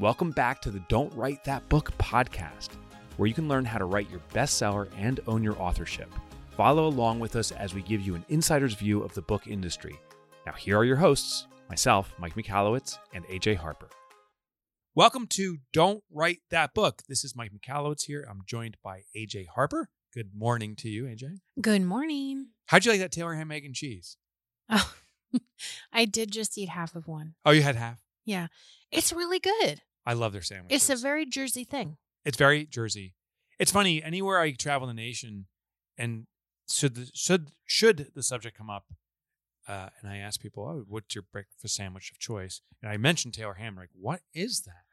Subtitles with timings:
[0.00, 2.70] Welcome back to the Don't Write That Book podcast,
[3.16, 6.12] where you can learn how to write your bestseller and own your authorship.
[6.56, 9.96] Follow along with us as we give you an insider's view of the book industry.
[10.46, 13.88] Now, here are your hosts myself, Mike Michalowicz, and AJ Harper.
[14.96, 17.02] Welcome to Don't Write That Book.
[17.08, 18.26] This is Mike Michalowicz here.
[18.28, 19.90] I'm joined by AJ Harper.
[20.12, 21.38] Good morning to you, AJ.
[21.60, 22.48] Good morning.
[22.66, 24.16] How'd you like that Taylor ham, egg, and cheese?
[24.68, 24.92] Oh,
[25.92, 27.34] I did just eat half of one.
[27.44, 28.03] Oh, you had half?
[28.24, 28.48] Yeah.
[28.90, 29.82] It's really good.
[30.06, 30.88] I love their sandwiches.
[30.88, 31.96] It's a very Jersey thing.
[32.24, 33.14] It's very Jersey.
[33.58, 34.02] It's funny.
[34.02, 35.46] Anywhere I travel in the nation,
[35.96, 36.26] and
[36.70, 38.86] should the, should should the subject come up,
[39.68, 43.30] uh, and I ask people, "Oh, what's your breakfast sandwich of choice?" and I mention
[43.30, 44.84] Taylor ham, like, "What is that?"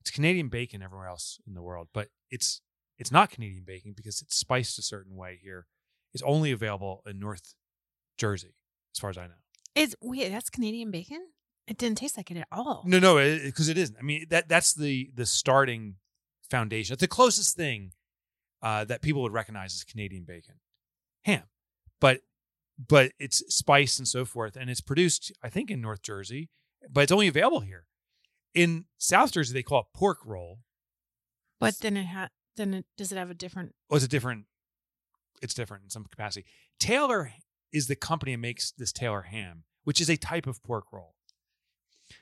[0.00, 2.60] It's Canadian bacon everywhere else in the world, but it's
[2.98, 5.66] it's not Canadian bacon because it's spiced a certain way here.
[6.12, 7.54] It's only available in North
[8.16, 8.54] Jersey,
[8.94, 9.34] as far as I know.
[9.74, 11.28] It's wait, that's Canadian bacon?
[11.68, 12.82] It didn't taste like it at all.
[12.86, 13.98] No, no, because it, it isn't.
[13.98, 15.96] I mean, that that's the the starting
[16.50, 16.94] foundation.
[16.94, 17.92] It's the closest thing
[18.62, 20.54] uh, that people would recognize as Canadian bacon,
[21.24, 21.42] ham,
[22.00, 22.22] but
[22.78, 26.48] but it's spiced and so forth, and it's produced, I think, in North Jersey,
[26.90, 27.84] but it's only available here.
[28.54, 30.60] In South Jersey, they call it pork roll.
[31.60, 33.74] But then it ha- then it does it have a different?
[33.90, 34.46] Oh, it's a different.
[35.42, 36.46] It's different in some capacity.
[36.80, 37.32] Taylor
[37.72, 41.14] is the company that makes this Taylor ham, which is a type of pork roll.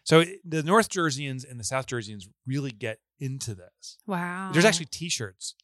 [0.07, 3.99] So the North Jerseyans and the South Jerseyans really get into this.
[4.07, 4.51] Wow.
[4.53, 5.57] There's actually T-shirts,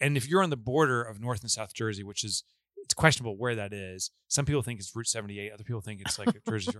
[0.00, 2.44] and if you're on the border of North and South Jersey, which is
[2.76, 4.10] it's questionable where that is.
[4.28, 5.52] Some people think it's Route 78.
[5.52, 6.72] Other people think it's like Jersey.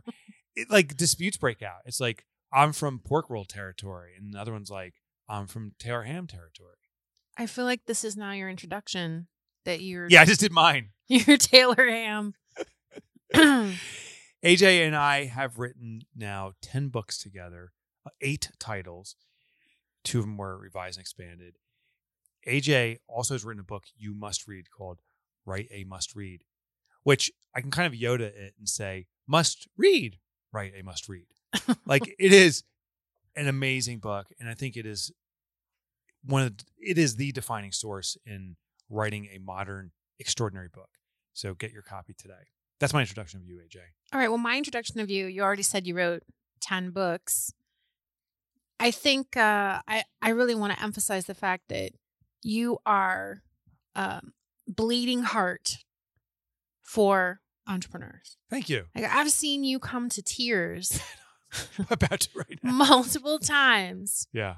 [0.56, 1.80] It, like disputes break out.
[1.86, 4.94] It's like I'm from pork roll territory, and the other one's like
[5.28, 6.76] I'm from Taylor ham territory.
[7.36, 9.26] I feel like this is now your introduction.
[9.64, 10.90] That you're yeah, I just did mine.
[11.08, 12.34] You're Taylor ham.
[14.44, 17.72] AJ and I have written now 10 books together,
[18.06, 19.16] uh, eight titles.
[20.04, 21.56] Two of them were revised and expanded.
[22.46, 25.00] AJ also has written a book you must read called
[25.44, 26.44] Write a Must Read,
[27.02, 30.18] which I can kind of Yoda it and say, must read,
[30.52, 31.26] write a must read.
[31.86, 32.62] like it is
[33.34, 34.26] an amazing book.
[34.38, 35.10] And I think it is
[36.24, 38.56] one of the, it is the defining source in
[38.88, 39.90] writing a modern,
[40.20, 40.90] extraordinary book.
[41.32, 42.34] So get your copy today.
[42.80, 43.78] That's my introduction of you, AJ.
[44.12, 44.28] All right.
[44.28, 46.22] Well, my introduction of you, you already said you wrote
[46.60, 47.52] 10 books.
[48.80, 51.90] I think uh, I, I really want to emphasize the fact that
[52.42, 53.42] you are
[53.96, 54.32] um,
[54.68, 55.78] bleeding heart
[56.82, 58.36] for entrepreneurs.
[58.48, 58.84] Thank you.
[58.94, 61.00] Like I've seen you come to tears
[61.90, 62.72] about to right now.
[62.72, 64.28] multiple times.
[64.32, 64.56] Yeah.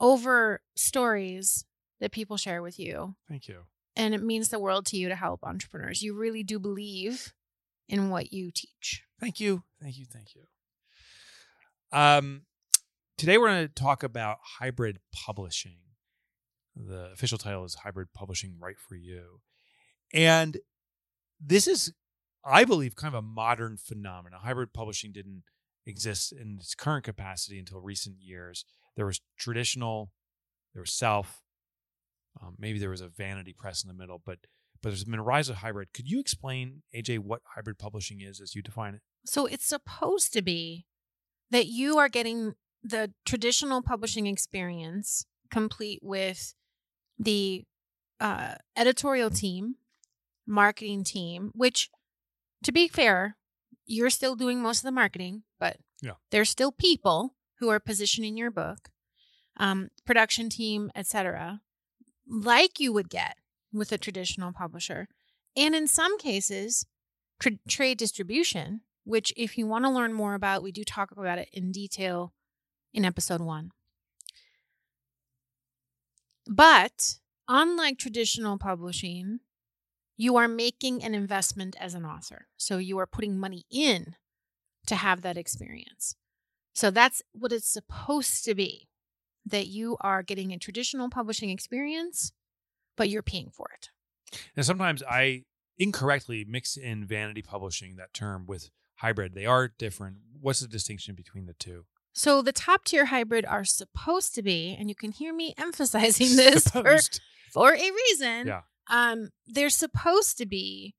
[0.00, 1.64] Over stories
[2.00, 3.16] that people share with you.
[3.28, 3.60] Thank you.
[3.94, 6.02] And it means the world to you to help entrepreneurs.
[6.02, 7.32] You really do believe
[7.88, 9.02] in what you teach.
[9.20, 9.62] Thank you.
[9.80, 10.06] Thank you.
[10.12, 10.42] Thank you.
[11.90, 12.42] Um,
[13.16, 15.78] today we're going to talk about hybrid publishing.
[16.76, 19.40] The official title is Hybrid Publishing Right for You.
[20.14, 20.58] And
[21.40, 21.92] this is,
[22.44, 24.40] I believe, kind of a modern phenomenon.
[24.42, 25.42] Hybrid publishing didn't
[25.86, 28.64] exist in its current capacity until recent years.
[28.96, 30.12] There was traditional,
[30.74, 31.42] there was self,
[32.40, 34.38] um, maybe there was a vanity press in the middle, but
[34.82, 35.92] but there's been a rise of hybrid.
[35.92, 39.00] Could you explain, AJ, what hybrid publishing is as you define it?
[39.24, 40.86] So it's supposed to be
[41.50, 46.54] that you are getting the traditional publishing experience complete with
[47.18, 47.64] the
[48.20, 49.76] uh, editorial team,
[50.46, 51.90] marketing team, which,
[52.62, 53.36] to be fair,
[53.86, 56.12] you're still doing most of the marketing, but yeah.
[56.30, 58.90] there's still people who are positioning your book,
[59.56, 61.60] um, production team, etc.,
[62.30, 63.36] like you would get
[63.72, 65.08] with a traditional publisher.
[65.56, 66.86] And in some cases,
[67.40, 71.38] tra- trade distribution, which, if you want to learn more about, we do talk about
[71.38, 72.32] it in detail
[72.92, 73.70] in episode one.
[76.46, 79.40] But unlike traditional publishing,
[80.16, 82.48] you are making an investment as an author.
[82.56, 84.16] So you are putting money in
[84.86, 86.16] to have that experience.
[86.72, 88.88] So that's what it's supposed to be
[89.44, 92.32] that you are getting a traditional publishing experience
[92.98, 93.88] but you're paying for it.
[94.54, 95.44] And sometimes I
[95.78, 99.34] incorrectly mix in vanity publishing, that term, with hybrid.
[99.34, 100.16] They are different.
[100.40, 101.86] What's the distinction between the two?
[102.12, 106.36] So the top tier hybrid are supposed to be, and you can hear me emphasizing
[106.36, 106.98] this for,
[107.52, 108.48] for a reason.
[108.48, 108.62] Yeah.
[108.90, 110.94] Um, they're supposed to be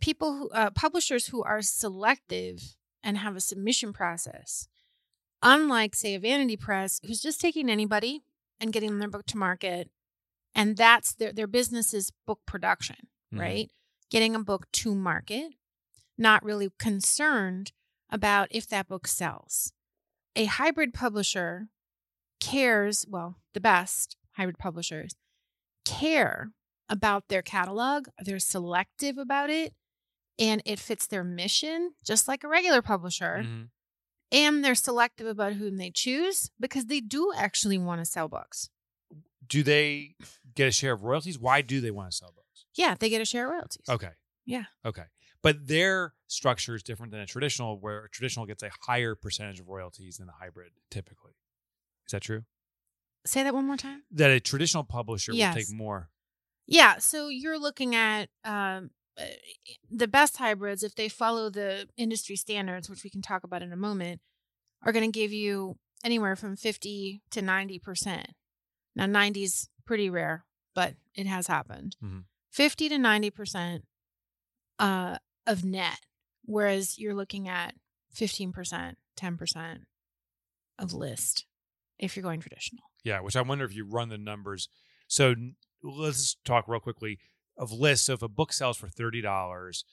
[0.00, 4.68] people who uh, publishers who are selective and have a submission process.
[5.42, 8.22] Unlike, say, a vanity press who's just taking anybody
[8.60, 9.90] and getting their book to market
[10.54, 12.96] and that's their their business is book production
[13.32, 13.40] mm-hmm.
[13.40, 13.70] right
[14.10, 15.52] getting a book to market
[16.16, 17.72] not really concerned
[18.10, 19.72] about if that book sells
[20.36, 21.68] a hybrid publisher
[22.40, 25.14] cares, well, the best hybrid publishers
[25.84, 26.52] care
[26.88, 29.74] about their catalog, they're selective about it,
[30.38, 33.44] and it fits their mission, just like a regular publisher.
[33.44, 33.70] Mhm.
[34.32, 38.68] And they're selective about whom they choose because they do actually want to sell books.
[39.46, 40.16] Do they
[40.54, 41.38] get a share of royalties?
[41.38, 42.66] Why do they want to sell books?
[42.74, 43.86] Yeah, they get a share of royalties.
[43.88, 44.10] Okay.
[44.46, 44.64] Yeah.
[44.84, 45.04] Okay.
[45.42, 49.60] But their structure is different than a traditional, where a traditional gets a higher percentage
[49.60, 51.32] of royalties than a hybrid typically.
[52.06, 52.44] Is that true?
[53.26, 54.02] Say that one more time.
[54.10, 55.54] That a traditional publisher will Yes.
[55.54, 56.10] take more.
[56.66, 59.24] Yeah, so you're looking at um, uh,
[59.90, 63.72] the best hybrids, if they follow the industry standards, which we can talk about in
[63.72, 64.20] a moment,
[64.82, 68.24] are going to give you anywhere from 50 to 90%.
[68.96, 70.44] Now, 90 is pretty rare,
[70.74, 71.96] but it has happened.
[72.02, 72.24] Mhm.
[72.50, 73.82] 50 to 90%
[74.78, 76.00] uh, of net,
[76.44, 77.74] whereas you're looking at
[78.14, 79.86] 15%, 10%
[80.78, 81.46] of list
[81.98, 82.84] if you're going traditional.
[83.02, 84.68] Yeah, which I wonder if you run the numbers.
[85.06, 85.34] So
[85.82, 87.18] let's talk real quickly
[87.56, 88.06] of list.
[88.06, 89.84] So if a book sells for thirty dollars,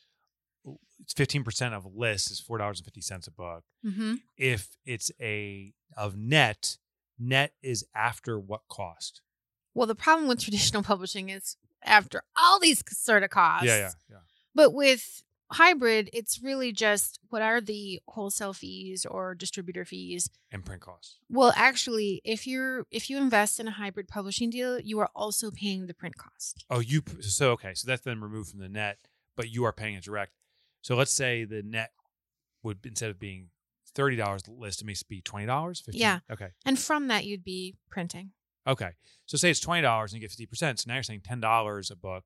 [1.00, 3.64] it's fifteen percent of list is four dollars and fifty cents a book.
[3.86, 4.16] Mm-hmm.
[4.38, 6.78] If it's a of net,
[7.20, 9.22] net is after what cost?
[9.74, 13.66] Well, the problem with traditional publishing is after all these sort of costs.
[13.66, 14.18] Yeah, yeah, yeah.
[14.54, 20.30] But with hybrid, it's really just what are the wholesale fees or distributor fees?
[20.52, 21.20] And print costs.
[21.30, 25.52] Well, actually, if you're if you invest in a hybrid publishing deal, you are also
[25.52, 26.66] paying the print cost.
[26.70, 27.74] Oh, you so okay.
[27.74, 29.00] So that's been removed from the net,
[29.36, 30.34] but you are paying it direct.
[30.82, 31.92] So let's say the net
[32.64, 33.50] would instead of being
[33.94, 35.84] thirty dollars list, it may be twenty dollars.
[35.88, 36.20] Yeah.
[36.30, 36.50] Okay.
[36.66, 38.32] And from that you'd be printing.
[38.68, 38.92] Okay.
[39.26, 40.80] So say it's twenty dollars and you get fifty percent.
[40.80, 42.24] So now you're saying ten dollars a book,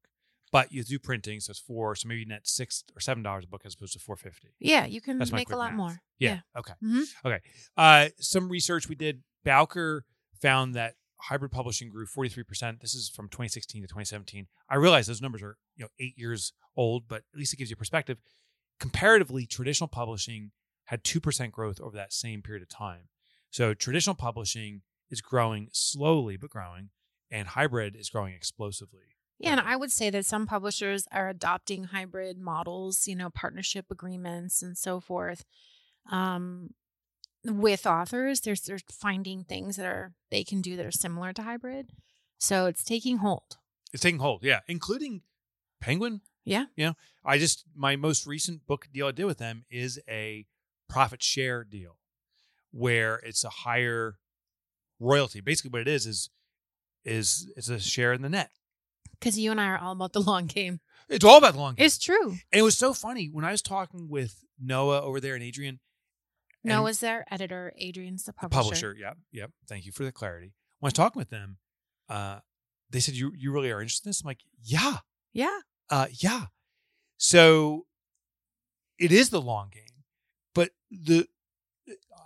[0.52, 1.96] but you do printing, so it's four.
[1.96, 4.50] So maybe you net six or seven dollars a book as opposed to four fifty.
[4.60, 5.78] Yeah, you can That's make a lot math.
[5.78, 6.02] more.
[6.20, 6.40] Yeah.
[6.58, 6.74] Okay.
[6.84, 7.04] Mhm.
[7.26, 7.40] Okay.
[7.78, 9.22] Uh, some research we did.
[9.44, 10.06] Bowker
[10.42, 12.82] found that hybrid publishing grew forty three percent.
[12.82, 14.48] This is from twenty sixteen to twenty seventeen.
[14.70, 17.70] I realize those numbers are you know eight years old, but at least it gives
[17.70, 18.18] you perspective.
[18.80, 20.52] Comparatively, traditional publishing
[20.86, 23.08] had two percent growth over that same period of time.
[23.52, 26.90] So traditional publishing is growing slowly but growing,
[27.32, 29.16] and hybrid is growing explosively.
[29.38, 33.88] Yeah, and I would say that some publishers are adopting hybrid models, you know, partnership
[33.92, 35.44] agreements and so forth.
[36.10, 36.70] Um,
[37.44, 41.44] with authors, they're, they're finding things that are they can do that are similar to
[41.44, 41.90] hybrid.
[42.40, 43.58] So it's taking hold.
[43.94, 45.22] It's taking hold, yeah, including
[45.82, 46.22] Penguin.
[46.44, 46.66] Yeah.
[46.76, 46.94] You know,
[47.24, 50.46] I just my most recent book deal I did with them is a
[50.88, 51.98] profit share deal
[52.72, 54.16] where it's a higher
[55.00, 55.42] royalty.
[55.42, 56.30] Basically what it is is
[57.04, 58.50] is it's a share in the net.
[59.20, 60.80] Because you and I are all about the long game.
[61.08, 61.86] It's all about the long game.
[61.86, 62.30] It's true.
[62.32, 65.80] and it was so funny when I was talking with Noah over there and Adrian,
[66.64, 68.70] and Noah's their editor, Adrian's the the publisher.
[68.70, 68.96] publisher.
[69.00, 69.52] Yep, yep.
[69.68, 70.54] Thank you for the clarity.
[70.80, 71.58] When I was talking with them,
[72.10, 72.40] uh,
[72.90, 74.22] they said you you really are interested in this.
[74.22, 74.98] I'm like, yeah,
[75.32, 75.60] Yeah.
[75.90, 76.46] Uh, yeah.
[77.18, 77.86] So
[78.98, 80.04] it is the long game,
[80.56, 81.28] but the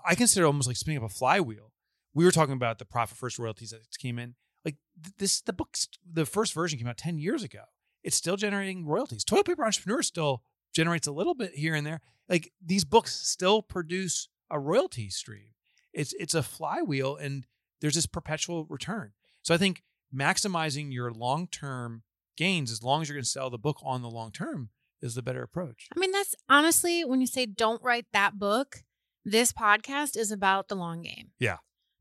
[0.07, 1.69] I consider it almost like spinning up a flywheel.
[2.13, 4.35] We were talking about the profit first royalties that came in.
[4.65, 4.75] Like
[5.17, 7.61] this, the book's the first version came out ten years ago.
[8.03, 9.23] It's still generating royalties.
[9.23, 12.01] Toilet paper entrepreneur still generates a little bit here and there.
[12.27, 15.53] Like these books still produce a royalty stream.
[15.94, 17.45] It's it's a flywheel, and
[17.81, 19.13] there's this perpetual return.
[19.41, 22.03] So I think maximizing your long term
[22.38, 24.69] gains, as long as you're going to sell the book on the long term,
[25.01, 25.88] is the better approach.
[25.95, 28.84] I mean, that's honestly when you say don't write that book,
[29.25, 31.31] this podcast is about the long game.
[31.39, 31.57] Yeah.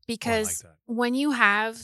[0.09, 0.75] Oh, because that.
[0.85, 1.77] when you have,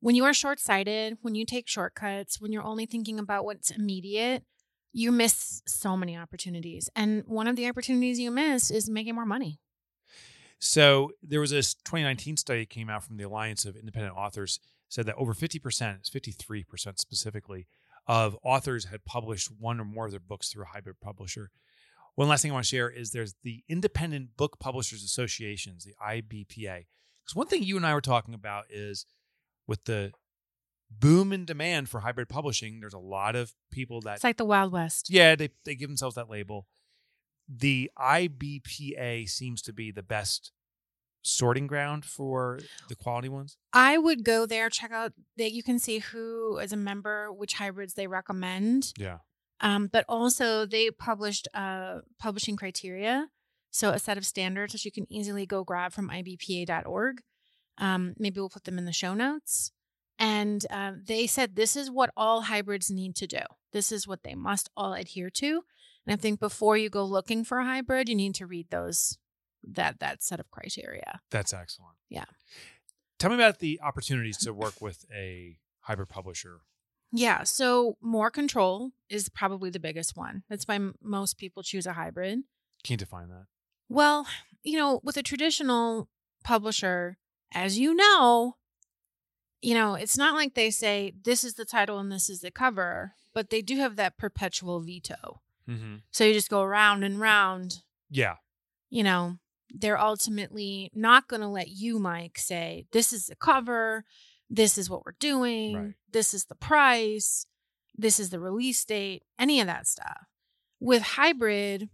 [0.00, 3.70] when you are short sighted, when you take shortcuts, when you're only thinking about what's
[3.70, 4.44] immediate,
[4.92, 6.88] you miss so many opportunities.
[6.96, 9.60] And one of the opportunities you miss is making more money.
[10.58, 14.58] So there was this 2019 study that came out from the Alliance of Independent Authors
[14.88, 17.66] said that over 50%, it's 53% specifically,
[18.06, 21.50] of authors had published one or more of their books through a hybrid publisher.
[22.14, 25.94] One last thing I want to share is there's the Independent Book Publishers Associations, the
[26.04, 26.86] IBPA.
[27.28, 29.04] Because one thing you and I were talking about is
[29.66, 30.12] with the
[30.90, 34.46] boom in demand for hybrid publishing, there's a lot of people that It's like the
[34.46, 35.10] Wild West.
[35.10, 36.66] yeah, they they give themselves that label.
[37.46, 40.52] The IBPA seems to be the best
[41.22, 43.58] sorting ground for the quality ones.
[43.74, 47.54] I would go there, check out that you can see who is a member, which
[47.54, 48.94] hybrids they recommend.
[48.96, 49.18] Yeah.
[49.60, 53.26] Um, but also they published uh, publishing criteria,
[53.70, 57.20] so a set of standards that you can easily go grab from ibpa.org.
[57.78, 59.72] Um, maybe we'll put them in the show notes.
[60.18, 63.40] And um, they said this is what all hybrids need to do.
[63.72, 65.62] This is what they must all adhere to.
[66.06, 69.18] And I think before you go looking for a hybrid, you need to read those
[69.62, 71.20] that that set of criteria.
[71.30, 71.96] That's excellent.
[72.08, 72.24] Yeah.
[73.18, 76.60] Tell me about the opportunities to work with a hybrid publisher.
[77.12, 77.44] Yeah.
[77.44, 80.42] So more control is probably the biggest one.
[80.48, 82.40] That's why m- most people choose a hybrid.
[82.84, 83.46] Can you define that?
[83.88, 84.26] Well,
[84.62, 86.08] you know, with a traditional
[86.44, 87.16] publisher,
[87.52, 88.56] as you know,
[89.60, 92.50] you know, it's not like they say this is the title and this is the
[92.50, 95.40] cover, but they do have that perpetual veto.
[95.68, 95.96] Mm-hmm.
[96.10, 97.82] So you just go round and round.
[98.10, 98.36] Yeah.
[98.90, 99.38] You know,
[99.70, 104.04] they're ultimately not going to let you, Mike, say this is the cover,
[104.48, 105.94] this is what we're doing, Right.
[106.10, 107.46] this is the price,
[107.96, 110.26] this is the release date, any of that stuff.
[110.80, 111.90] With hybrid,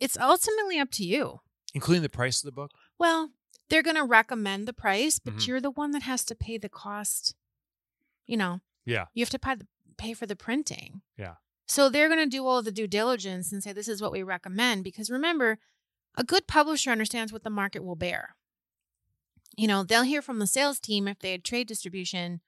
[0.00, 1.40] it's ultimately up to you.
[1.74, 2.70] Including the price of the book.
[2.98, 3.32] Well,
[3.68, 5.46] they're going to recommend the price, but Mhm.
[5.46, 7.34] you're the one that has to pay the cost.
[8.26, 9.06] You know, Yeah.
[9.14, 11.02] you have to pay, the, pay for the printing.
[11.16, 11.36] Yeah.
[11.66, 14.22] So they're going to do all the due diligence and say, this is what we
[14.22, 14.84] recommend.
[14.84, 15.58] Because remember,
[16.14, 18.36] a good publisher understands what the market will bear.
[19.56, 22.40] You know, they'll hear from the sales team if they had trade distribution.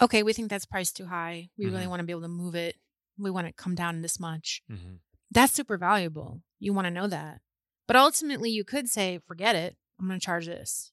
[0.00, 1.50] Okay, we think that's priced too high.
[1.56, 1.88] We really Mhm.
[1.90, 2.78] want to be able to move it.
[3.16, 4.96] We want to come down this much Mm-hmm.
[5.30, 6.42] That's super valuable.
[6.58, 7.40] You want to know that.
[7.86, 9.76] But ultimately, you could say, forget it.
[10.00, 10.92] I'm going to charge this.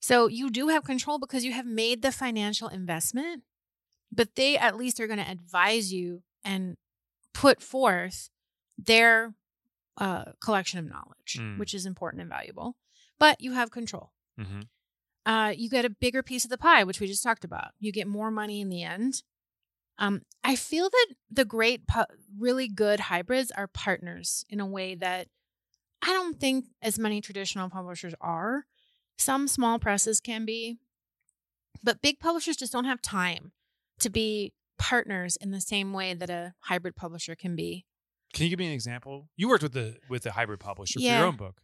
[0.00, 3.42] So you do have control because you have made the financial investment,
[4.10, 6.76] but they at least are going to advise you and
[7.34, 8.30] put forth
[8.78, 9.34] their
[9.98, 11.58] uh, collection of knowledge, Mm.
[11.58, 12.76] which is important and valuable.
[13.18, 14.12] But you have control.
[14.38, 14.60] Mm-hmm.
[15.26, 17.72] Uh, you get a bigger piece of the pie, which we just talked about.
[17.78, 19.22] You get more money in the end.
[20.00, 21.82] Um, I feel that the great,
[22.36, 25.28] really good hybrids are partners in a way that
[26.02, 28.64] I don't think as many traditional publishers are.
[29.18, 30.78] Some small presses can be,
[31.82, 33.52] but big publishers just don't have time
[34.00, 37.84] to be partners in the same way that a hybrid publisher can be.
[38.32, 39.28] Can you give me an example?
[39.36, 41.60] You worked with the with the hybrid publisher for your own book.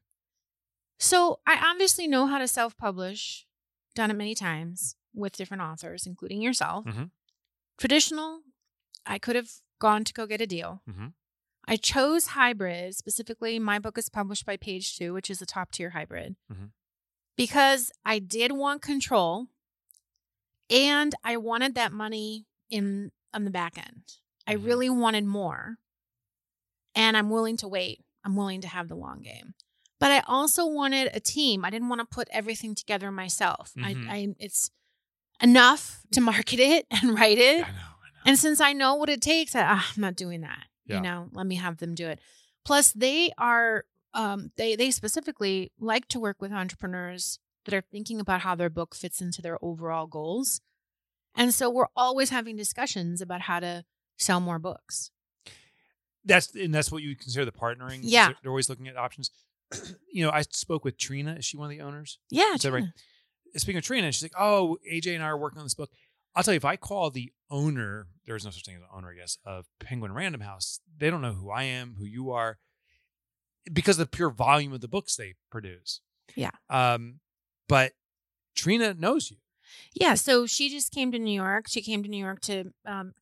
[0.99, 3.47] So I obviously know how to self publish,
[3.95, 6.85] done it many times with different authors, including yourself.
[6.85, 7.11] Mhm.
[7.78, 8.40] Traditional,
[9.04, 10.83] I could have gone to go get a deal.
[10.88, 11.12] Mhm.
[11.68, 15.73] I chose hybrid, specifically, my book is published by Page Two, which is a top
[15.73, 16.71] tier hybrid, Mhm.
[17.37, 19.49] because I did want control
[20.71, 24.14] and I wanted that money in on the back end.
[24.47, 24.64] I Mhm.
[24.64, 25.78] really wanted more.
[26.95, 28.04] And I'm willing to wait.
[28.25, 29.54] I'm willing to have the long game.
[29.99, 31.64] But I also wanted a team.
[31.64, 33.75] I didn't want to put everything together myself.
[33.75, 34.09] Mhm.
[34.09, 34.71] I, I it's
[35.43, 37.57] enough to market it and write it.
[37.57, 37.66] I know.
[37.66, 38.23] I know.
[38.26, 40.64] And since I know what it takes, I, ah, I'm not doing that.
[40.87, 40.97] Yeah.
[40.97, 42.21] You know, let me have them do it.
[42.64, 48.21] Plus, they are um, they they specifically like to work with entrepreneurs that are thinking
[48.21, 50.61] about how their book fits into their overall goals.
[51.35, 53.85] And so we're always having discussions about how to
[54.16, 55.11] sell more books.
[56.25, 58.00] That's and that's what you would consider the partnering.
[58.02, 58.28] Yeah.
[58.28, 59.31] They're, they're always looking at options.
[60.12, 61.38] you know, I spoke with Trena.
[61.38, 62.19] Is she one of the owners?
[62.31, 62.85] Yeah, Is that right?
[63.56, 65.90] Speaking of Trena, she's like, "Oh, AJ and I are working on this book."
[66.34, 69.10] I'll tell you, if I call the owner, there's no such thing as an owner,
[69.10, 70.80] I guess, of Penguin Random House.
[70.98, 72.58] They don't know who I am, who you are,
[73.72, 76.00] because of the pure volume of the books they produce.
[76.34, 76.50] Yeah.
[76.68, 77.20] Um,
[77.68, 77.92] but
[78.54, 79.38] Trena knows you.
[79.94, 81.66] Yeah, so she just came to New York.
[81.68, 83.14] She came to New York to um,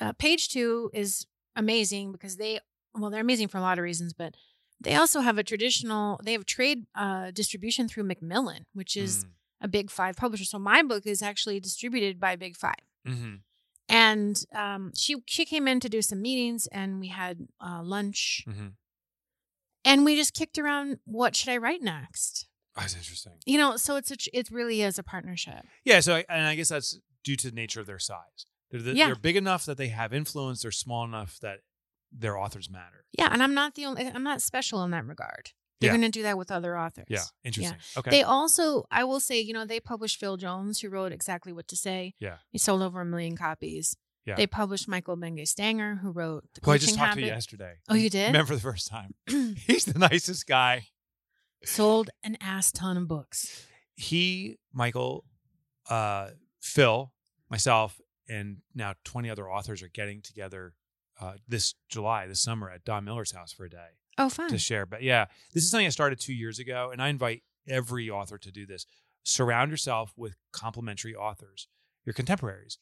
[0.00, 2.58] uh, Page Two is amazing because they
[2.94, 4.34] well they're amazing for a lot of reasons, but
[4.80, 9.28] they also have a traditional they have trade uh, distribution through Macmillan, which is Mm.
[9.62, 10.44] A Big Five publisher.
[10.44, 13.40] So my book is actually distributed by Big Five, Mhm.
[13.88, 18.44] and um, she she came in to do some meetings, and we had uh, lunch,
[18.48, 18.72] Mhm.
[19.84, 22.48] and we just kicked around what should I write next.
[22.76, 23.34] That's interesting.
[23.46, 25.66] You know, so it's a it really is a partnership.
[25.84, 26.00] Yeah.
[26.00, 28.46] So, I, and I guess that's due to the nature of their size.
[28.70, 29.06] They're, the, Yeah.
[29.06, 30.62] they're big enough that they have influence.
[30.62, 31.60] They're small enough that
[32.10, 33.04] their authors matter.
[33.18, 34.06] Yeah, and I'm not the only.
[34.06, 35.50] I'm not special in that regard.
[35.80, 35.96] They're Yeah.
[35.98, 37.06] going to do that with other authors.
[37.08, 37.24] Yeah.
[37.44, 37.76] Interesting.
[37.96, 38.10] Okay.
[38.10, 41.66] They also, I will say, you know, they published Phil Jones, who wrote exactly what
[41.68, 42.14] to say.
[42.20, 42.36] Yeah.
[42.50, 43.96] He sold over a million copies.
[44.24, 44.36] Yeah.
[44.36, 47.22] They published Michael Bungay Stanier, who wrote The Who I just talked Habit.
[47.22, 47.74] to yesterday.
[47.88, 48.26] Oh, you did?
[48.28, 49.14] Remember the first time.
[49.66, 50.86] He's the nicest guy.
[51.64, 53.66] Sold an ass ton of books.
[53.96, 55.24] He, Michael,
[55.90, 57.12] uh, Phil,
[57.50, 60.74] myself, and now 20 other authors are getting together
[61.20, 64.48] uh, this July, this summer at Don Miller's house for a day Oh, fun.
[64.50, 64.86] to share.
[64.86, 68.38] But yeah, this is something I started two years ago, and I invite every author
[68.38, 68.86] to do this.
[69.24, 71.68] Surround yourself with complementary authors,
[72.04, 72.78] your contemporaries.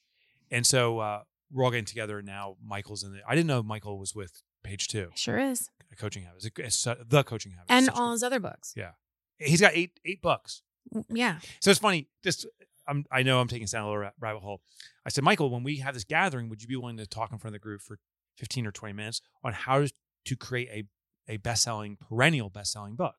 [0.50, 1.22] And so uh,
[1.52, 2.56] we're all getting together now.
[2.64, 3.20] Michael's in the.
[3.28, 5.68] I didn't know Michael was with Page Two, Sure is.
[5.92, 6.50] a coaching habit.
[6.58, 7.66] It's, the coaching habit.
[7.68, 8.72] And Such all his other books.
[8.76, 8.92] Yeah.
[9.38, 10.62] He's got eight eight books.
[11.08, 11.38] Yeah.
[11.60, 12.08] So it's funny.
[12.24, 12.46] Just
[12.88, 14.62] I'm, I know I'm taking us down a little rabbit hole.
[15.06, 17.38] I said, Michael, when we have this gathering, would you be willing to talk in
[17.38, 17.98] front of the group for
[18.38, 19.86] 15 or 20 minutes on how
[20.24, 20.84] to create a
[21.30, 23.14] a best selling perennial best selling book?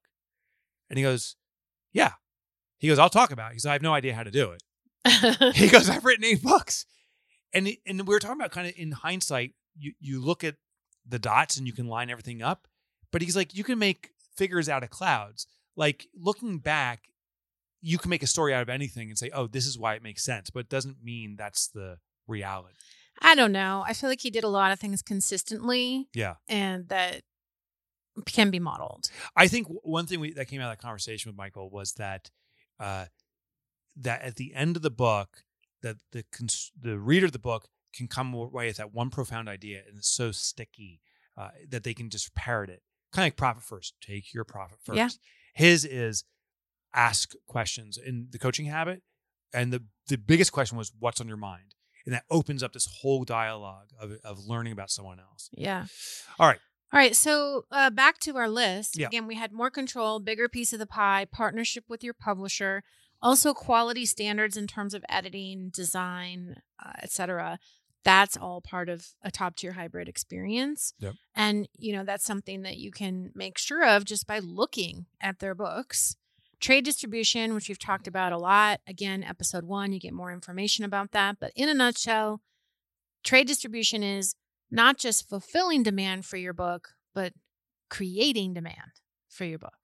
[0.90, 1.36] And he goes,
[1.94, 2.14] Yeah.
[2.78, 3.54] He goes, I'll talk about it.
[3.54, 4.64] He goes, I have no idea how to do it.
[5.56, 6.86] He goes, I've written eight books.
[7.54, 10.56] And and we were talking about kind of in hindsight, you you look at
[11.08, 12.68] the dots and you can line everything up.
[13.12, 15.48] But he's like, you can make figures out of clouds.
[15.76, 17.04] Like looking back,
[17.82, 20.04] you can make a story out of anything and say, oh, this is why it
[20.04, 20.50] makes sense.
[20.50, 22.76] But it doesn't mean that's the reality.
[23.22, 23.84] I don't know.
[23.86, 26.36] I feel like he did a lot of things consistently Yeah.
[26.48, 27.22] and that
[28.26, 29.10] can be modeled.
[29.36, 32.30] I think one thing we, that came out of that conversation with Michael was that
[32.80, 33.06] uh,
[33.96, 35.44] that at the end of the book,
[35.82, 39.50] that the cons- the reader of the book can come away with that one profound
[39.50, 41.02] idea, and it's so sticky
[41.38, 43.96] uh, that they can just parrot it, kind of like profit first.
[44.02, 44.98] Take your profit first.
[44.98, 45.10] Yeah.
[45.54, 46.24] His is
[46.94, 49.02] ask questions in the coaching habit,
[49.54, 51.76] and the the biggest question was, "What's on your mind?"
[52.06, 55.50] And that opens up this whole dialogue of of learning about someone else.
[55.54, 55.86] Yeah.
[56.40, 56.60] All right.
[56.94, 57.16] All right.
[57.16, 58.98] So uh, back to our list.
[58.98, 59.08] Yeah.
[59.08, 62.84] Again, we had more control, bigger piece of the pie, partnership with your publisher,
[63.22, 67.60] also quality standards in terms of editing, design, uh, etc.
[68.04, 70.94] That's all part of a top tier hybrid experience.
[71.00, 71.14] Yep.
[71.36, 75.40] And, you know, that's something that you can make sure of just by looking at
[75.40, 76.18] their books.
[76.60, 78.82] Trade distribution, which we've talked about a lot.
[78.86, 81.38] Again, episode one, you get more information about that.
[81.40, 82.42] But in a nutshell,
[83.24, 84.36] trade distribution is
[84.72, 87.34] not just fulfilling demand for your book, but
[87.90, 89.78] creating demand for your book.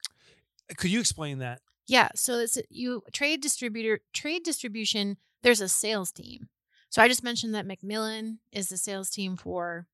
[0.72, 1.62] Uh, could you explain that?
[1.88, 5.18] Yeah, so it's you trade distributor trade distribution.
[5.44, 6.50] There's a sales team.
[6.90, 9.86] So I just mentioned that Macmillan is the sales team for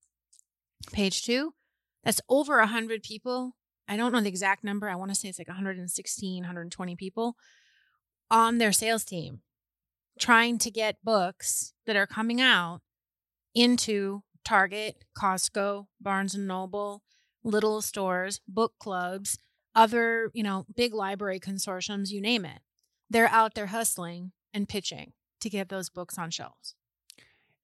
[0.91, 1.53] page two.
[2.03, 3.55] That's over a hundred people.
[3.87, 4.89] I don't know the exact number.
[4.89, 7.35] I want to say it's like 116, 120 people
[8.31, 9.41] on their sales team
[10.19, 12.81] trying to get books that are coming out
[13.53, 17.03] into Target, Costco, Barnes and Noble,
[17.43, 19.37] little stores, book clubs,
[19.75, 22.59] other, you know, big library consortiums, you name it.
[23.09, 26.75] They're out there hustling and pitching to get those books on shelves.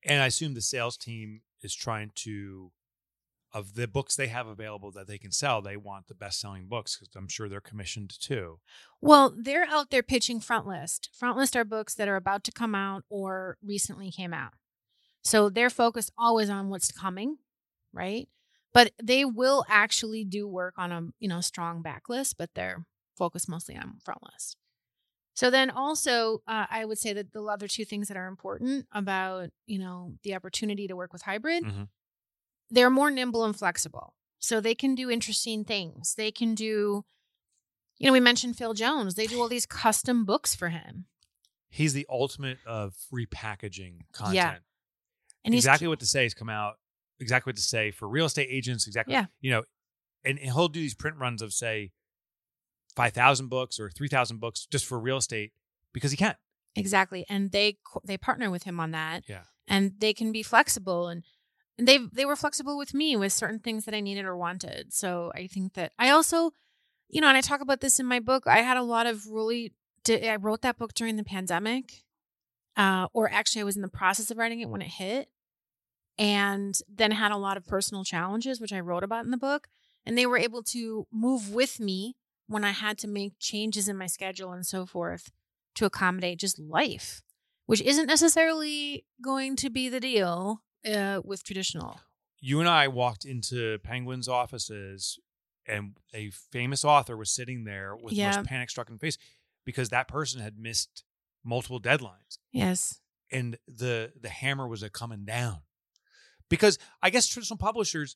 [0.03, 2.71] And I assume the sales team is trying to,
[3.53, 6.67] of the books they have available that they can sell, they want the best selling
[6.67, 8.59] books because I'm sure they're commissioned too.
[9.01, 11.09] Well, they're out there pitching front list.
[11.13, 14.53] Front list are books that are about to come out or recently came out.
[15.23, 17.37] So they're focused always on what's coming,
[17.93, 18.27] right?
[18.73, 22.85] But they will actually do work on a, you know, strong backlist, but they're
[23.17, 24.55] focused mostly on front list.
[25.33, 28.87] So then also, uh, I would say that the other two things that are important
[28.91, 31.89] about, you know, the opportunity to work with hybrid, Mhm.
[32.69, 34.15] they're more nimble and flexible.
[34.39, 36.15] So they can do interesting things.
[36.15, 37.03] They can do,
[37.97, 39.15] you know, we mentioned Phil Jones.
[39.15, 41.07] They do all these custom books for him.
[41.69, 44.35] He's the ultimate of repackaging content.
[44.35, 44.57] Yeah.
[45.45, 46.75] And exactly what to say has come out.
[47.19, 48.87] Exactly what to say for real estate agents.
[48.87, 49.13] Exactly.
[49.13, 49.25] Yeah.
[49.41, 49.63] You know,
[50.23, 51.91] and, and he'll do these print runs of say
[52.95, 55.53] five thousand books or three thousand books just for real estate
[55.93, 56.35] because he can.
[56.75, 59.23] exactly, and they they partner with him on that.
[59.27, 59.43] Yeah.
[59.67, 61.23] and they can be flexible and.
[61.77, 64.91] And they they were flexible with me with certain things that I needed or wanted.
[64.91, 66.51] So I think that I also,
[67.07, 68.47] you know, and I talk about this in my book.
[68.47, 69.71] I had a lot of really.
[70.05, 72.03] I wrote that book during the pandemic,
[72.79, 75.27] uh, or actually, I was in the process of writing it when it hit,
[76.17, 79.67] and then had a lot of personal challenges, which I wrote about in the book.
[80.05, 82.15] And they were able to move with me
[82.47, 85.29] when I had to make changes in my schedule and so forth
[85.75, 87.21] to accommodate just life,
[87.65, 91.99] which isn't necessarily going to be the deal uh, with traditional.
[92.39, 95.19] You and I walked into Penguin's offices,
[95.67, 99.17] and a famous author was sitting there with the most panic struck face
[99.65, 101.03] because that person had missed
[101.43, 102.37] multiple deadlines.
[102.51, 102.99] Yes.
[103.31, 105.59] and the the hammer was a coming down
[106.49, 108.15] because i guess traditional publishers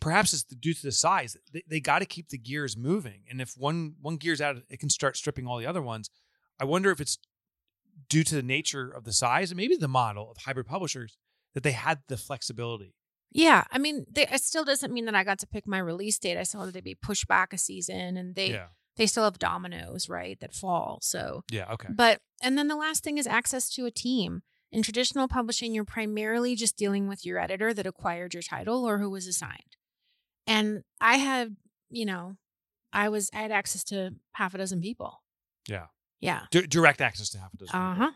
[0.00, 3.40] perhaps it's due to the size they, they got to keep the gears moving and
[3.40, 6.10] if one one gear's out it can start stripping all the other ones
[6.60, 7.18] i wonder if it's
[8.08, 11.16] due to the nature of the size and maybe the model of hybrid publishers
[11.54, 12.94] that they had the flexibility
[13.32, 13.64] Yeah.
[13.72, 16.38] I mean, they, it still doesn't mean that I got to pick my release date.
[16.38, 19.38] I saw that they'd be pushed back a season and they, yeah they still have
[19.38, 20.98] dominoes, right, that fall.
[21.02, 24.42] So, yeah okay But and then the last thing is access to a team.
[24.70, 28.98] In traditional publishing, you're primarily just dealing with your editor that acquired your title or
[28.98, 29.76] who was assigned.
[30.46, 31.56] And I had,
[31.90, 32.36] you know,
[32.92, 35.22] I was I had access to half a dozen people.
[35.68, 35.86] yeah
[36.20, 36.42] Yeah.
[36.50, 38.10] D- direct access to half a dozen Uh huh.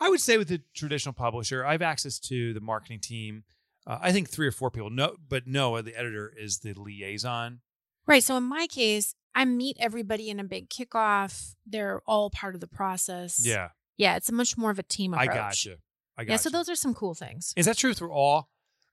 [0.00, 3.44] I would say with the traditional publisher, I have access to the marketing team.
[3.86, 4.90] Uh, I think three or four people.
[4.90, 7.60] No, but Noah, the editor, is the liaison.
[8.06, 8.22] Right.
[8.22, 11.54] So in my case, I meet everybody in a big kickoff.
[11.66, 13.38] They're all part of the process.
[13.44, 14.16] Yeah, Yeah.
[14.16, 15.28] It's a much more of a team approach.
[15.28, 15.64] I approach.
[15.64, 15.76] got you.
[16.16, 16.36] I got Yeah.
[16.38, 17.52] So those are some cool things.
[17.56, 18.48] is that true for all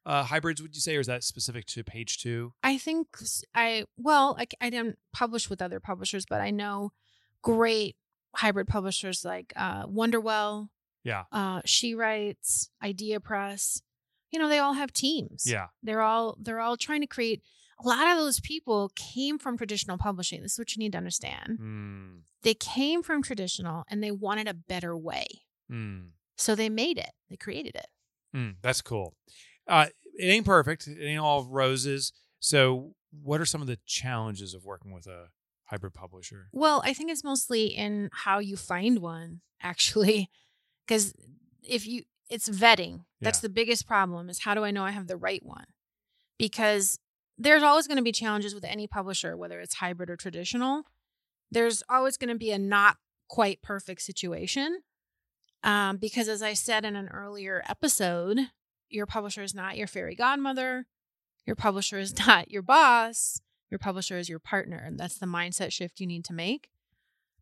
[0.06, 0.62] uh, hybrids?
[0.62, 2.54] Would you say, or is that specific to page two?
[2.62, 3.08] I think
[3.56, 6.92] I, well, I didn't publish with other publishers, but I know
[7.42, 7.96] great
[8.36, 10.70] hybrid publishers like uh, Wonderwell,
[11.04, 11.24] Yeah.
[11.32, 13.82] uh, She Writes, IdeaPress.
[14.32, 15.44] You know, they all have teams.
[15.50, 15.68] Yeah.
[15.82, 17.42] They're all they're all trying to create.
[17.84, 20.42] A lot of those people came from traditional publishing.
[20.42, 21.60] This is what you need to understand.
[21.62, 22.20] Mm.
[22.42, 25.26] They came from traditional and they wanted a better way.
[25.72, 26.10] Mm.
[26.38, 27.12] So they made it.
[27.30, 27.88] They created it.
[28.36, 28.56] Mm.
[28.62, 29.14] That's cool.
[29.68, 30.88] Uh, it ain't perfect.
[30.88, 32.14] It ain't all roses.
[32.40, 35.30] So, what are some of the challenges of working with a
[35.66, 36.48] hybrid publisher?
[36.52, 40.30] Well, I think it's mostly in how you find one, actually.
[40.86, 41.14] Because
[41.64, 43.06] if you, it's vetting.
[43.22, 43.44] That's Yeah.
[43.48, 45.66] the biggest problem is how do I know I have the right one?
[46.38, 47.00] Because
[47.38, 50.84] there's always going to be challenges with any publisher, whether it's hybrid or traditional.
[51.52, 54.82] There's always going to be a not quite perfect situation.
[55.64, 58.40] Um, because as I said in an earlier episode,
[58.90, 60.86] your publisher is not your fairy godmother.
[61.46, 63.42] Your publisher is not your boss.
[63.72, 64.78] Your publisher is your partner.
[64.78, 66.70] And that's the mindset shift you need to make.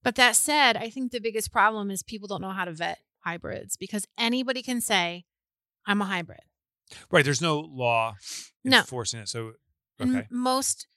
[0.04, 3.00] But that said, I think the biggest problem is people don't know how to vet
[3.20, 5.26] hybrids because anybody can say,
[5.86, 6.42] I'm a hybrid.
[7.12, 7.24] Right.
[7.24, 8.16] There's no law
[8.64, 8.80] No.
[8.80, 9.30] enforcing it.
[9.30, 9.54] So,
[10.00, 10.28] And okay.
[10.32, 10.88] most,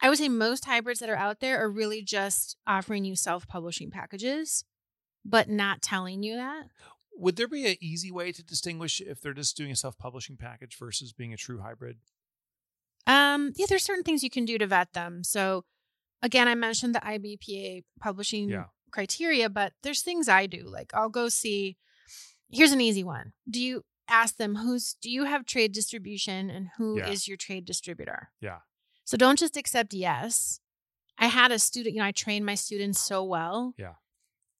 [0.00, 3.46] I would say most hybrids that are out there are really just offering you self
[3.48, 4.64] publishing packages,
[5.24, 6.64] but not telling you that.
[7.16, 10.36] Would there be an easy way to distinguish if they're just doing a self publishing
[10.36, 11.98] package versus being a true hybrid?
[13.06, 15.22] Um, yeah, there's certain things you can do to vet them.
[15.24, 15.64] So,
[16.22, 18.64] again, I mentioned the IBPA publishing Yeah.
[18.90, 20.64] criteria, but there's things I do.
[20.66, 21.76] Like I'll go see.
[22.50, 23.32] Here's an easy one.
[23.48, 24.94] Do you ask them who's?
[25.00, 27.32] Do you have trade distribution, and who is Yeah.
[27.32, 28.30] your trade distributor?
[28.40, 28.58] Yeah.
[29.04, 30.60] So don't just accept yes.
[31.18, 31.94] I had a student.
[31.94, 33.74] You know, I trained my students so well.
[33.78, 33.94] Yeah.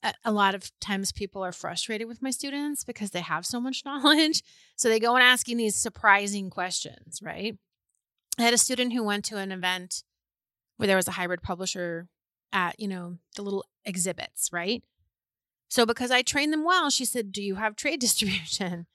[0.02, 3.60] A, a lot of times people are frustrated with my students because they have so
[3.60, 4.42] much knowledge.
[4.76, 7.56] So they go and asking these surprising questions, right?
[8.38, 10.02] I had a student who went to an event
[10.76, 12.08] where there was a hybrid publisher
[12.52, 14.82] at, you know, the little exhibits, right?
[15.68, 18.86] So because I trained them well, she said, Do you have trade distribution?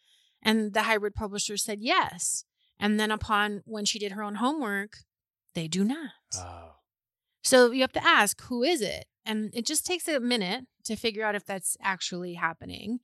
[0.41, 2.45] And the hybrid publisher said yes.
[2.79, 4.99] And then upon when she did her own homework,
[5.53, 6.11] they do not.
[6.37, 6.75] Oh.
[7.43, 9.05] So you have to ask, who is it?
[9.25, 12.99] And it just takes a minute to figure out if that's actually happening.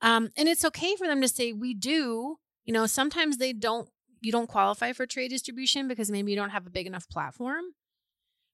[0.00, 2.36] Um, and it's okay for them to say, we do.
[2.64, 3.88] You know, sometimes they don't,
[4.20, 7.64] you don't qualify for trade distribution because maybe you don't have a big enough platform.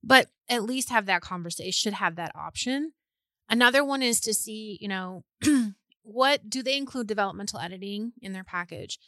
[0.03, 2.93] But at least have that conversation, should have that option.
[3.49, 5.25] Another one is to see, you know,
[6.07, 8.99] what do they include developmental editing in their package?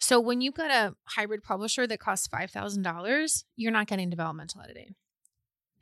[0.00, 4.94] So when you've got a hybrid publisher that costs $5,000, you're not getting developmental editing.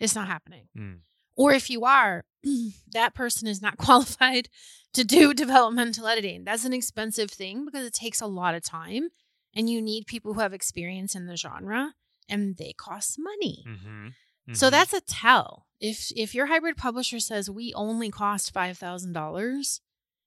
[0.01, 0.69] It's not happening.
[0.77, 0.99] Mm.
[1.37, 2.25] Or if you are,
[2.93, 4.49] that person is not qualified
[4.95, 6.43] to do developmental editing.
[6.43, 9.11] That's an expensive thing because it takes a lot of time
[9.55, 11.95] and you need people who have experience in the genre
[12.29, 13.65] and they cost money.
[13.67, 14.09] Mm-hmm.
[14.55, 15.67] So that's a tell.
[15.79, 19.81] If if your hybrid publisher says we only cost $5,000,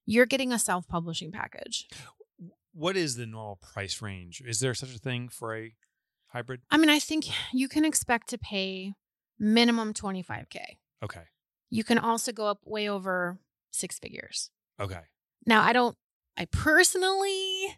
[0.05, 1.87] you're getting a self-publishing package.
[2.73, 4.41] what is the normal price range?
[4.45, 5.73] Is there such a thing for a
[6.27, 6.61] hybrid?
[6.69, 8.93] I mean, I think you can expect to pay
[9.39, 10.59] minimum 25k.
[11.03, 11.21] Okay.
[11.69, 13.39] You can also go up way over
[13.71, 14.49] six figures.
[14.79, 15.01] Okay.
[15.45, 15.97] Now, I don't,
[16.37, 17.77] I personally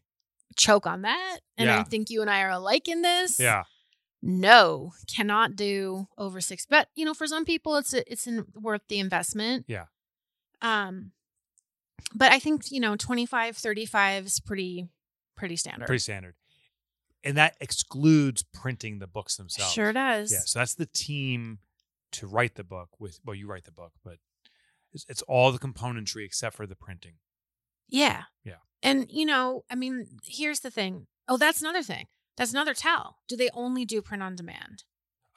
[0.56, 1.40] choke on that.
[1.58, 3.40] And I think you and I are alike in this.
[3.40, 3.64] Yeah.
[4.22, 6.66] No, cannot do over six.
[6.66, 9.66] But, you know, for some people, it's, a, it's in, worth the investment.
[9.68, 9.86] Yeah.
[10.62, 11.12] Um,
[12.14, 14.88] but I think, you know, 25, 35 is pretty,
[15.36, 15.86] pretty standard.
[15.86, 16.36] Pretty standard.
[17.24, 19.72] And that excludes printing the books themselves.
[19.72, 20.32] Sure does.
[20.32, 20.40] Yeah.
[20.46, 21.60] So that's the team
[22.14, 23.20] to write the book with.
[23.26, 24.18] Well, you write the book, but
[24.92, 27.14] it's, it's all the componentry except for the printing.
[27.88, 28.24] Yeah.
[28.44, 28.56] Yeah.
[28.82, 31.08] And, you know, I mean, here's the thing.
[31.28, 32.08] Oh, that's another thing.
[32.36, 33.20] That's another tell.
[33.28, 34.84] Do they only do print on demand?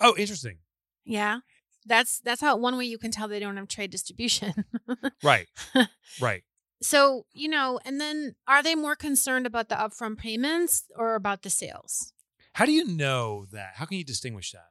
[0.01, 0.59] Oh, interesting.
[1.05, 1.41] Yeah.
[1.87, 4.65] That's that's how one way you can tell they don't have trade distribution.
[5.23, 5.47] Right.
[6.21, 6.43] right.
[6.83, 11.43] so, you know, and then are they more concerned about the upfront payments or about
[11.43, 12.13] the sales?
[12.55, 13.73] How do you know that?
[13.77, 14.69] How can you distinguish that?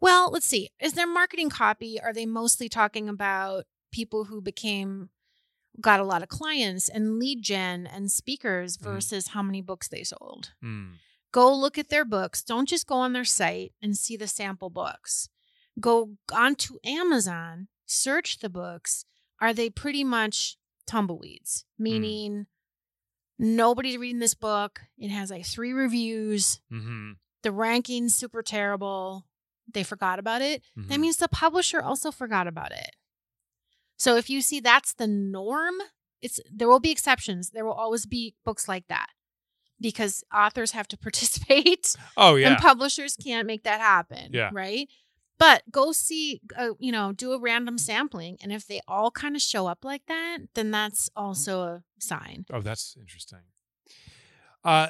[0.00, 0.70] Well, let's see.
[0.80, 5.10] Is their marketing copy are they mostly talking about people who became
[5.80, 8.82] got a lot of clients and lead gen and speakers Mhm.
[8.82, 10.52] versus how many books they sold?
[10.60, 10.94] Hmm.
[11.30, 12.42] go look at their books.
[12.42, 15.28] Don't just go on their site and see the sample books.
[15.80, 19.04] Go onto Amazon, search the books.
[19.40, 21.64] Are they pretty much tumbleweeds?
[21.78, 22.46] Meaning
[23.38, 24.80] nobody's reading this book.
[24.98, 26.60] It has like three reviews.
[26.72, 27.12] Mm-hmm.
[27.42, 29.26] The ranking's super terrible.
[29.72, 30.62] They forgot about it.
[30.76, 31.00] That Mhm.
[31.00, 32.96] means the publisher also forgot about it.
[33.96, 35.74] So if you see that's the norm,
[36.22, 37.50] it's there will be exceptions.
[37.50, 39.08] There will always be books like that
[39.80, 42.48] because authors have to participate Oh yeah.
[42.48, 44.30] and publishers can't make that happen.
[44.32, 44.50] Yeah.
[44.52, 44.88] Right.
[45.38, 49.36] But go see, uh, you know, do a random sampling, and if they all kind
[49.36, 52.44] of show up like that, then that's also a sign.
[52.52, 53.40] Oh, that's interesting.
[54.64, 54.88] Uh,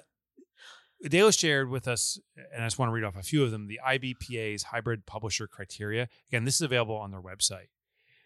[1.02, 2.18] Dale shared with us,
[2.52, 3.68] and I just want to read off a few of them.
[3.68, 6.08] The IBPA's hybrid publisher criteria.
[6.28, 7.68] Again, this is available on their website.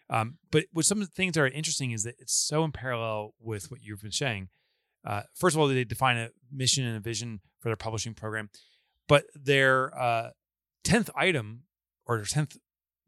[0.09, 2.73] Um, but what some of the things that are interesting is that it's so in
[2.73, 4.49] parallel with what you've been saying.
[5.05, 8.49] Uh, first of all, they define a mission and a vision for their publishing program,
[9.09, 10.31] but their uh,
[10.85, 11.63] tenth item
[12.07, 12.57] or tenth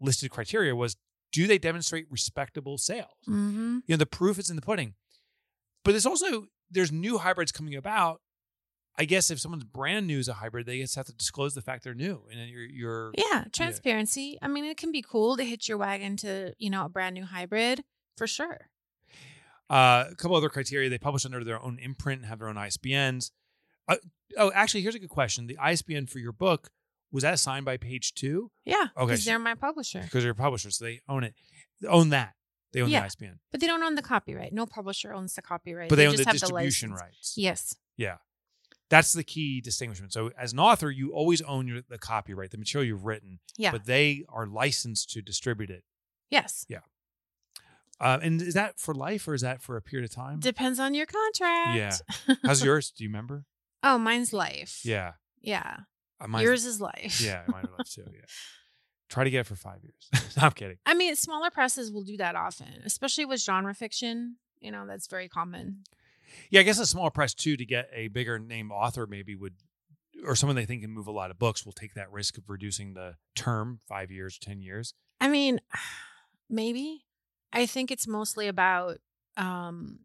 [0.00, 0.96] listed criteria was:
[1.33, 3.11] Do they demonstrate respectable sales?
[3.28, 3.78] Mm-hmm.
[3.87, 4.94] You know, the proof is in the pudding.
[5.85, 8.20] But there's also there's new hybrids coming about.
[8.96, 11.62] I guess if someone's brand new as a hybrid, they just have to disclose the
[11.62, 14.38] fact they're new, and then you're you're Yeah, transparency.
[14.40, 17.14] I mean, it can be cool to hitch your wagon to, you know, a brand
[17.14, 17.83] new hybrid
[18.16, 18.68] for sure.
[19.68, 20.88] Uh, a couple other criteria.
[20.88, 23.33] They publish under their own imprint and have their own ISBNs.
[23.88, 23.96] Uh,
[24.38, 25.48] oh, actually, here's a good question.
[25.48, 26.70] The ISBN for your book
[27.14, 30.00] was that signed by Page Two Yeah, Okay, because they're my publisher.
[30.03, 31.35] because they're a publisher, so they own it.
[31.81, 32.35] They own that.
[32.72, 33.00] They own Yeah.
[33.00, 34.53] the ISBN, But they don't own the copyright.
[34.53, 35.88] No publisher owns the copyright.
[35.88, 37.00] but they, own just the distribution license.
[37.03, 37.35] rights.
[37.37, 37.74] Yes.
[37.96, 38.16] Yeah,
[38.90, 40.12] that's the key distinguishment.
[40.12, 43.70] So as an author, you always own your, the copyright, the material you've written, Yeah.
[43.70, 45.85] but they are licensed to distribute it.
[46.31, 46.66] yes.
[46.68, 46.81] Yeah.
[48.00, 50.40] Uh, and is that for life or is that for a period of time?
[50.40, 51.77] Depends on your contract.
[52.27, 52.35] Yeah.
[52.44, 52.90] How's yours?
[52.90, 53.44] Do you remember?
[53.85, 54.81] oh, mine's life.
[54.85, 55.12] Yeah.
[55.40, 55.81] Yeah.
[56.27, 57.20] Mine's- Yours is life.
[57.20, 58.05] Yeah, mine are life too.
[58.12, 58.20] Yeah.
[59.11, 60.09] Try to get it for five years.
[60.37, 60.79] No, I'm kidding.
[60.87, 64.37] I mean, smaller presses will do that often, especially with genre fiction.
[64.61, 65.85] You know, that's very common.
[66.50, 69.55] Yeah, I guess a small press too to get a bigger name author maybe would,
[70.27, 72.44] or someone they think can move a lot of books will take that risk of
[72.48, 74.94] reducing the term five years, ten years.
[75.20, 75.61] I mean,
[76.50, 77.05] maybe.
[77.53, 78.98] I think it's mostly about
[79.37, 80.00] um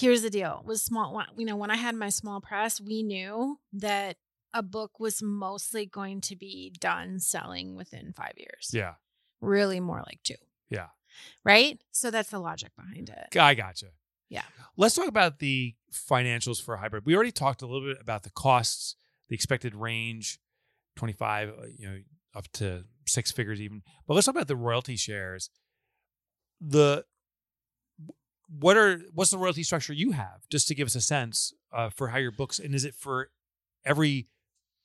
[0.00, 0.62] here's the deal.
[0.64, 4.16] With small you know, when I had my small press, we knew that
[4.52, 8.70] a book was mostly going to be done selling within 5 years.
[8.72, 8.94] Yeah,
[9.40, 10.34] Really more like 2.
[10.70, 10.88] yeah.
[11.44, 11.80] Right?
[11.92, 13.36] So that's the logic behind it.
[13.38, 13.86] I gotcha.
[14.28, 14.42] Yeah.
[14.76, 17.04] Let's talk about the financials for a hybrid.
[17.04, 18.94] We already talked a little bit about the costs,
[19.28, 20.38] the expected range,
[20.96, 21.96] 25, uh, you know,
[22.34, 23.82] up to six figures even.
[24.06, 25.50] But let's talk about the royalty shares.
[26.60, 27.04] The
[28.58, 31.90] what are what's the royalty structure you have just to give us a sense uh,
[31.90, 33.30] for how your books and is it for
[33.84, 34.28] every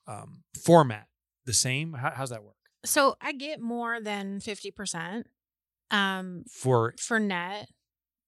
[0.08, 1.08] um, format
[1.46, 1.94] the same?
[1.94, 5.24] How, how's that work So I get more than 50%
[5.92, 7.70] um for for net.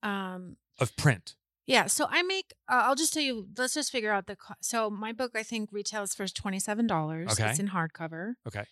[0.03, 1.35] Um of print?
[1.65, 2.53] Yeah, so I make.
[2.69, 3.47] Uh, I'll just tell you.
[3.57, 4.37] Let's just figure out the.
[4.37, 7.31] Co- so my book, I think, retails for twenty seven dollars.
[7.31, 7.49] Okay.
[7.49, 8.35] it's in hardcover.
[8.47, 8.63] Okay,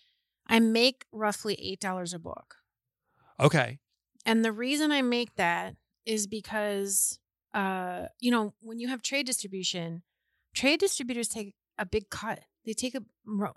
[0.46, 2.54] I make roughly eight dollars a book,
[3.38, 3.80] okay,
[4.24, 5.74] and the reason I make that
[6.06, 7.18] is because,
[7.52, 10.02] uh, you know, when you have trade distribution,
[10.54, 12.40] trade distributors take a big cut.
[12.64, 13.02] They take a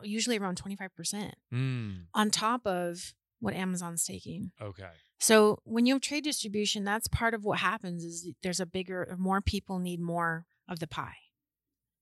[0.03, 4.51] usually around twenty five percent mm, on top of what Amazon's taking.
[4.61, 8.65] okay, So when you have trade distribution, that's part of what happens is there's a
[8.65, 11.15] bigger, more people need more of the pie.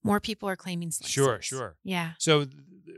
[0.03, 1.13] More people are claiming slices.
[1.13, 1.75] Sure, sure.
[1.83, 2.13] Yeah.
[2.17, 2.47] So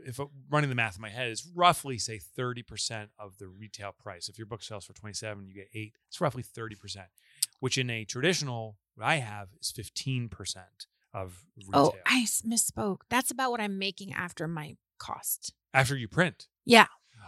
[0.06, 3.92] if I'm running the math in my head, it's roughly say 30% of the retail
[3.92, 4.28] price.
[4.28, 5.92] If your book sells for 27, you get eight.
[6.08, 6.76] It's roughly 30%,
[7.60, 10.28] which in a traditional, what I have is 15%
[11.14, 12.98] of retail Oh, I misspoke.
[13.08, 15.52] That's about what I'm making after my cost.
[15.72, 16.48] after you print.
[16.64, 16.86] Yeah.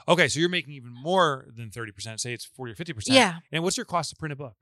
[0.09, 2.19] Okay, so you're making even more than 30%.
[2.19, 3.03] Say it's 40 or 50%.
[3.09, 3.37] Yeah.
[3.53, 4.57] And what's your cost to print a book?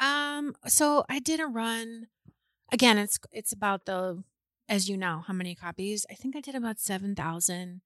[0.00, 0.54] Um.
[0.66, 2.08] So I did a run.
[2.72, 4.22] Again, it's it's about the,
[4.68, 6.04] as you know, how many copies?
[6.10, 7.80] I think I did about seven thousand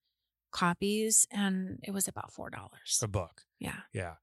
[0.50, 2.98] copies, and it was about four dollars.
[3.02, 3.42] A book.
[3.58, 3.80] Yeah.
[3.92, 4.14] Yeah.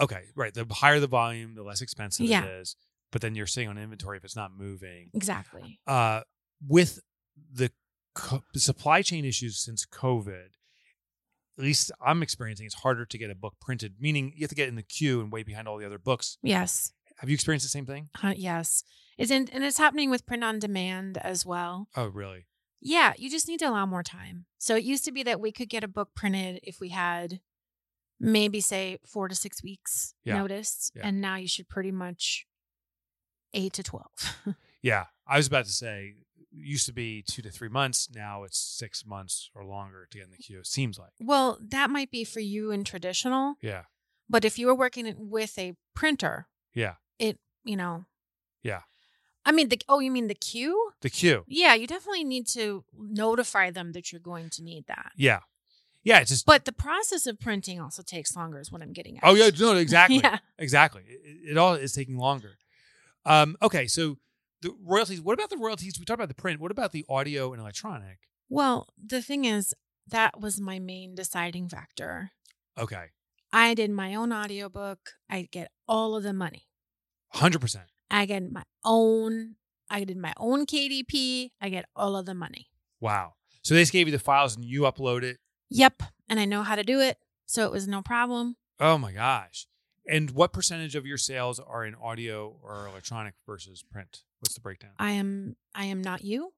[0.00, 0.52] Okay, right.
[0.52, 2.44] The higher the volume, the less expensive Yeah.
[2.44, 2.76] it is.
[3.12, 5.10] But then you're sitting on inventory if it's not moving.
[5.14, 5.78] Exactly.
[5.86, 6.22] uh,
[6.66, 7.00] with
[7.52, 7.70] the
[8.14, 10.46] co- the supply chain issues since COVID,
[11.58, 14.56] at least I'm experiencing it's harder to get a book printed, meaning you have to
[14.56, 16.38] get in the queue and wait behind all the other books.
[16.42, 16.92] Yes.
[17.18, 18.08] Have you experienced the same thing?
[18.20, 18.82] Uh, yes.
[19.16, 21.88] It's in, and it's happening with print on demand as well.
[21.96, 22.46] Oh, really?
[22.80, 24.46] Yeah, you just need to allow more time.
[24.58, 27.38] So it used to be that we could get a book printed if we had
[28.24, 30.38] maybe say 4 to 6 weeks Yeah.
[30.38, 31.06] notice Yeah.
[31.06, 32.46] and now you should pretty much
[33.52, 34.06] 8 to 12.
[34.82, 35.04] Yeah.
[35.26, 36.12] I was about to say,
[36.52, 38.08] used to be two to three months.
[38.14, 40.58] Now it's six months or longer to get in the queue.
[40.60, 41.12] It seems like.
[41.18, 43.84] well, that might be for you in traditional, Yeah.
[44.28, 46.96] but if you were working with a printer, Yeah.
[47.18, 48.04] it, you know.
[48.62, 48.82] Yeah.
[49.46, 50.92] I mean the oh, you mean the queue?
[51.00, 51.44] The queue.
[51.48, 55.12] Yeah, you definitely need to notify them that you're going to need that.
[55.16, 55.40] Yeah.
[56.04, 56.20] Yeah.
[56.20, 56.46] It's just.
[56.46, 59.24] But the process of printing also takes longer, is what I'm getting at.
[59.24, 59.50] oh, yeah.
[59.58, 60.18] No, exactly.
[60.18, 60.38] yeah.
[60.58, 61.02] Exactly.
[61.06, 62.58] It, it all is taking longer.
[63.24, 63.86] Um, okay.
[63.86, 64.18] So
[64.62, 65.98] the royalties, what about the royalties?
[65.98, 66.60] We talked about the print.
[66.60, 68.18] What about the audio and electronic?
[68.48, 69.74] Well, the thing is,
[70.08, 72.32] that was my main deciding factor.
[72.78, 73.06] Okay.
[73.52, 74.98] I did my own audiobook.
[75.30, 76.66] I get all of the money.
[77.34, 77.76] 100%.
[78.10, 79.56] I get my own
[79.90, 81.50] I did my own KDP.
[81.60, 82.68] I get all of the money.
[83.00, 83.34] Wow.
[83.62, 85.38] So they just gave you the files and you upload it.
[85.74, 88.56] Yep, and I know how to do it, so it was no problem.
[88.80, 89.66] Oh my gosh.
[90.08, 94.22] And what percentage of your sales are in audio or electronic versus print?
[94.40, 94.90] What's the breakdown?
[94.98, 96.52] I am I am not you.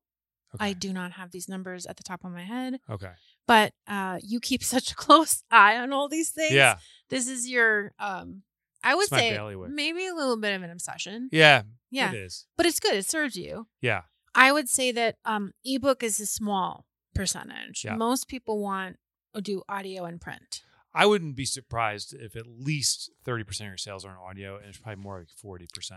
[0.58, 3.10] I do not have these numbers at the top of my head, Okay.
[3.46, 6.52] but uh you keep such a close eye on all these things.
[6.52, 6.76] Yeah.
[7.08, 8.42] This is your um
[8.84, 9.70] I would say bailiwick.
[9.70, 11.28] maybe a little bit of an obsession.
[11.32, 11.62] Yeah.
[11.90, 12.10] Yeah.
[12.12, 12.46] It is.
[12.56, 12.94] But it's good.
[12.94, 13.66] It serves you.
[13.80, 14.02] Yeah.
[14.34, 17.82] I would say that um ebook is a small percentage.
[17.84, 17.96] Yeah.
[17.96, 18.96] Most people want
[19.40, 20.62] do audio and print.
[20.94, 24.66] I wouldn't be surprised if at least 30% of your sales are in audio and
[24.66, 25.92] it's probably more like 40%.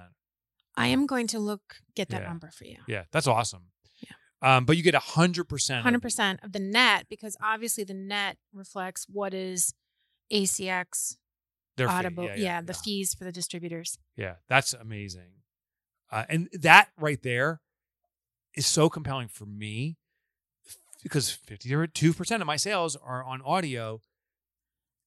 [0.75, 2.27] I am going to look get that Yeah.
[2.27, 2.77] number for you.
[2.87, 3.05] Yeah.
[3.11, 3.71] That's awesome.
[4.01, 4.57] Yeah.
[4.57, 5.81] Um, but you get 100%.
[5.81, 9.73] Hundred percent of the net because obviously the net reflects what is
[10.31, 11.17] ACX
[11.77, 11.93] their fee.
[11.93, 12.23] Audible.
[12.25, 12.35] Yeah.
[12.35, 13.97] Yeah, yeah, the fees for the distributors.
[14.15, 15.31] Yeah, that's amazing.
[16.11, 17.61] Uh, and that right there
[18.55, 19.97] is so compelling for me
[21.03, 24.01] because 52% of my sales are on audio.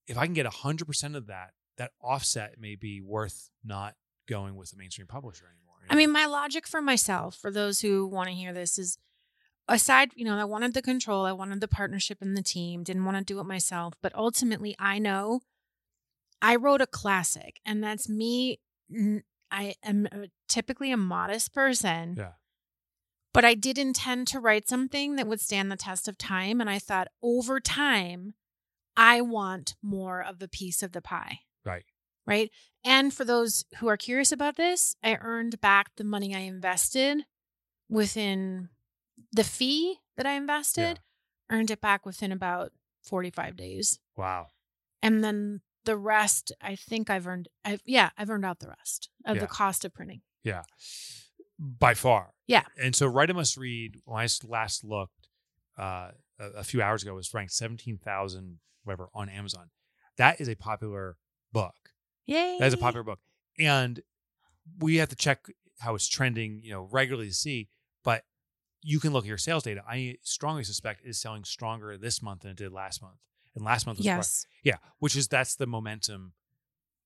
[0.06, 3.94] If I can get 100% of that, that offset may be worth not
[4.28, 5.76] going with a mainstream publisher anymore.
[5.82, 8.98] you I mean, my logic for myself, for those who want to hear this, is
[9.68, 13.04] aside, you know, I wanted the control, I wanted the partnership in the team, didn't
[13.04, 13.94] want to do it myself.
[14.02, 15.40] But ultimately, I know
[16.40, 18.60] I wrote a classic, and that's me.
[19.50, 20.08] I am
[20.48, 22.16] typically a modest person.
[22.18, 22.32] Yeah.
[23.32, 26.60] But I did intend to write something that would stand the test of time.
[26.60, 28.34] And I thought over time,
[28.96, 31.40] I want more of a piece of the pie.
[31.64, 31.84] Right.
[32.26, 32.50] Right.
[32.84, 37.22] And for those who are curious about this, I earned back the money I invested
[37.88, 38.68] within
[39.32, 41.00] the fee that I invested,
[41.50, 43.98] earned it back within about 45 days.
[44.16, 44.46] wow.
[45.04, 49.08] And then the rest, I think I've earned, I've, yeah, I've earned out the rest
[49.24, 49.40] of Yeah.
[49.42, 50.22] the cost of printing.
[50.44, 50.62] Yeah.
[51.78, 52.34] By far.
[52.46, 52.64] Yeah.
[52.80, 55.28] And so Write a Must Read, when I last looked
[55.78, 59.70] uh, a, a few hours ago, was ranked 17,000, whatever, on Amazon.
[60.16, 61.16] That is a popular
[61.52, 61.74] book.
[62.26, 62.56] Yay.
[62.58, 63.20] That is a popular book.
[63.58, 64.00] And
[64.78, 65.46] we have to check
[65.78, 67.68] how it's trending, you know, regularly to see.
[68.02, 68.24] But
[68.82, 69.82] you can look at your sales data.
[69.88, 73.18] I strongly suspect it is selling stronger this month than it did last month.
[73.54, 74.46] And last month was Yes.
[74.64, 76.32] yeah, which is that's the momentum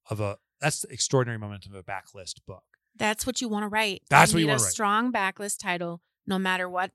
[0.09, 2.64] of a that's the extraordinary momentum of a backlist book.
[2.99, 4.03] That's what you want to write.
[4.09, 4.71] That's what you wanna a write.
[4.73, 6.93] strong backlist title, no matter what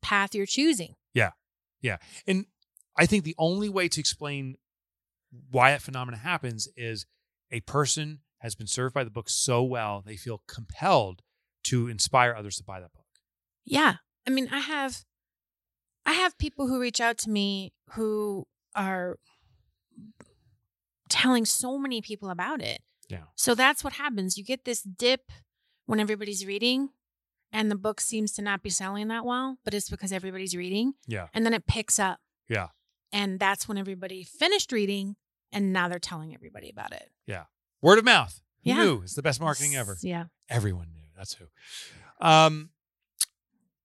[0.00, 0.94] path you're choosing.
[1.14, 1.30] Yeah,
[1.80, 1.98] yeah.
[2.26, 2.46] And
[2.96, 4.56] I think the only way to explain
[5.50, 7.06] why that phenomenon happens is
[7.50, 11.22] a person has been served by the book so well they feel compelled
[11.64, 13.06] to inspire others to buy that book.
[13.64, 13.96] Yeah.
[14.26, 15.04] I mean, I have
[16.04, 19.18] I have people who reach out to me who are
[21.08, 22.80] telling so many people about it.
[23.12, 23.24] Yeah.
[23.36, 24.36] So that's what happens.
[24.38, 25.30] You get this dip
[25.86, 26.88] when everybody's reading
[27.52, 30.94] and the book seems to not be selling that well, but it's because everybody's reading.
[31.06, 31.26] Yeah.
[31.34, 32.18] And then it picks up.
[32.48, 32.68] Yeah.
[33.12, 35.16] And that's when everybody finished reading
[35.52, 37.10] and now they're telling everybody about it.
[37.26, 37.44] Yeah.
[37.82, 38.40] Word of mouth.
[38.64, 38.76] Who Yeah.
[38.84, 39.02] knew?
[39.02, 39.98] It's the best marketing ever.
[40.00, 40.24] Yeah.
[40.48, 41.02] Everyone knew.
[41.16, 41.44] That's who.
[42.26, 42.70] Um,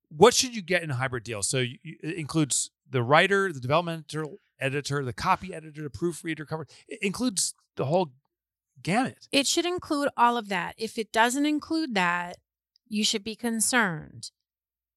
[0.10, 1.44] what should you get in a hybrid deal?
[1.44, 6.46] So you, you- it includes the writer, the developmental editor, the copy editor, the proofreader,
[6.46, 6.66] cover.
[6.88, 8.14] It includes the whole
[8.84, 9.28] gamut.
[9.32, 10.76] It It should include all of that.
[10.78, 12.38] If it doesn't include that,
[12.88, 14.32] you should be concerned.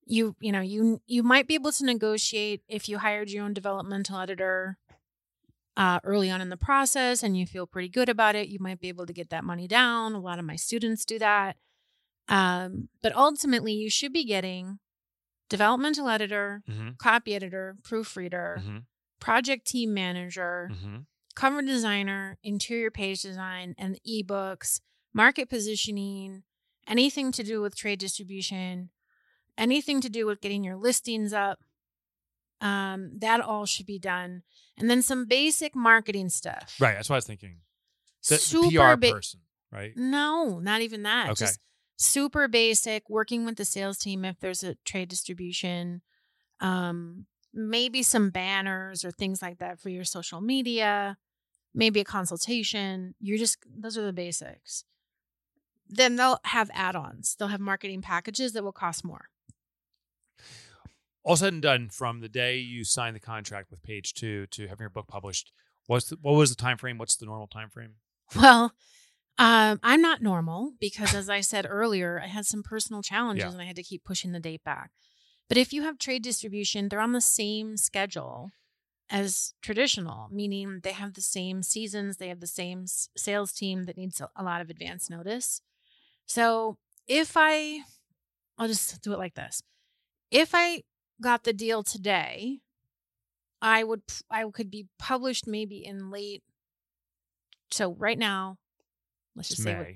[0.06, 3.54] You you know, you you might be able to negotiate if you hired your own
[3.54, 4.78] developmental editor
[5.76, 8.80] uh, early on in the process and you feel pretty good about it, you might
[8.80, 10.14] be able to get that money down.
[10.14, 11.56] A lot of my students do that.
[12.28, 14.78] Um, but ultimately, you should be getting
[15.48, 16.90] developmental editor, Mm-hmm.
[16.98, 18.78] copy editor, proofreader, Mm-hmm.
[19.20, 20.96] project team manager, Mm-hmm.
[21.40, 24.80] Cover designer, interior page design, and ebooks,
[25.14, 26.42] market positioning,
[26.86, 28.90] anything to do with trade distribution,
[29.56, 31.60] anything to do with getting your listings up.
[32.60, 34.42] Um, that all should be done.
[34.76, 36.76] And then some basic marketing stuff.
[36.78, 36.94] Right.
[36.94, 37.56] That's what I was thinking.
[38.28, 39.40] The, the super PR ba- person,
[39.72, 39.92] right?
[39.96, 41.30] No, not even that.
[41.30, 41.46] Okay.
[41.46, 41.60] Just
[41.96, 46.02] super basic, working with the sales team if there's a trade distribution.
[46.60, 47.24] Um,
[47.54, 51.16] maybe some banners or things like that for your social media,
[51.74, 53.14] maybe a consultation.
[53.20, 54.84] You're just those are the basics.
[55.88, 57.34] Then they'll have add-ons.
[57.38, 59.26] They'll have marketing packages that will cost more.
[61.22, 64.62] All said and done, from the day you sign the contract with Page Two to
[64.68, 65.52] having your book published,
[65.86, 66.96] what's the, what was the time frame?
[66.96, 67.94] What's the normal time frame?
[68.36, 68.72] Well,
[69.38, 73.50] um, I'm not normal because, as I said earlier, I had some personal challenges Yeah.
[73.50, 74.90] and I had to keep pushing the date back.
[75.48, 78.50] But if you have trade distribution, they're on the same schedule
[79.10, 83.96] as traditional, meaning they have the same seasons, they have the same sales team that
[83.96, 85.60] needs a, lot of advance notice.
[86.26, 87.80] So if I,
[88.56, 89.62] I'll just do it like this.
[90.30, 90.84] If I
[91.20, 92.60] got the deal today,
[93.60, 96.42] I would, I could be published maybe in late.
[97.72, 98.58] So right now,
[99.34, 99.86] let's It's just say what-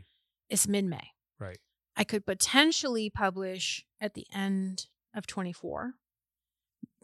[0.50, 1.10] it's mid May.
[1.38, 1.58] Right.
[1.96, 5.94] I could potentially publish at the end of 24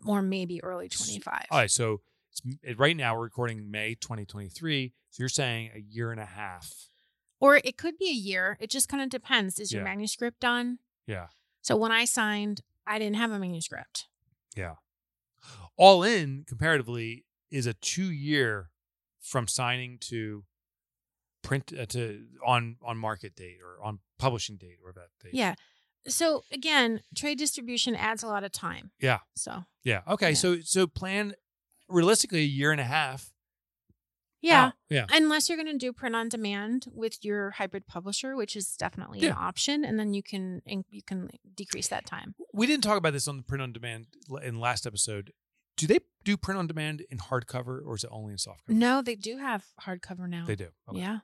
[0.07, 1.47] or maybe early 25.
[1.51, 1.71] All right.
[1.71, 2.01] So
[2.33, 4.93] it's, it- right now we're recording May 2023.
[5.11, 6.73] So you're saying a year and a half.
[7.41, 8.57] Or it could be a year.
[8.61, 9.59] It just kind of depends.
[9.59, 9.89] Is your Yeah.
[9.89, 10.79] manuscript done?
[11.07, 11.29] Yeah.
[11.63, 14.09] So when I signed, I didn't have a manuscript.
[14.57, 14.75] Yeah.
[15.77, 18.71] All in comparatively is a two year
[19.21, 20.45] from signing to
[21.43, 25.33] print uh, to on on market date or on publishing date or that date.
[25.35, 25.55] Yeah.
[26.09, 28.91] So again, trade distribution adds a lot of time.
[29.01, 29.19] Yeah.
[29.35, 30.01] So Yeah.
[30.09, 30.31] Okay.
[30.31, 30.35] Yeah.
[30.35, 31.35] So so plan
[31.89, 33.33] realistically a year and a half.
[34.41, 34.67] yeah.
[34.67, 34.73] out.
[34.89, 35.07] Yeah.
[35.11, 39.19] Unless you're going to do print on demand with your hybrid publisher, which is definitely
[39.21, 39.31] Yeah.
[39.31, 42.35] an option, and then you can you can decrease that time.
[42.55, 44.07] We didn't talk about this on the print on demand
[44.43, 45.33] in last episode.
[45.77, 48.69] Do they do print on demand in hardcover or is it only in softcover?
[48.69, 50.45] No, they do have hardcover now.
[50.47, 50.69] They do.
[50.89, 50.99] Okay.
[51.01, 51.19] Yeah.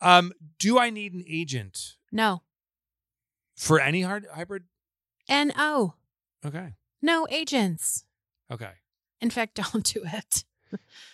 [0.00, 2.42] Um, do I need an agent No.
[3.56, 4.64] For any hard hybrid?
[5.28, 5.94] And oh,
[6.44, 6.74] Okay.
[7.00, 8.04] no agents.
[8.50, 8.72] Okay.
[9.20, 10.44] In fact, don't do it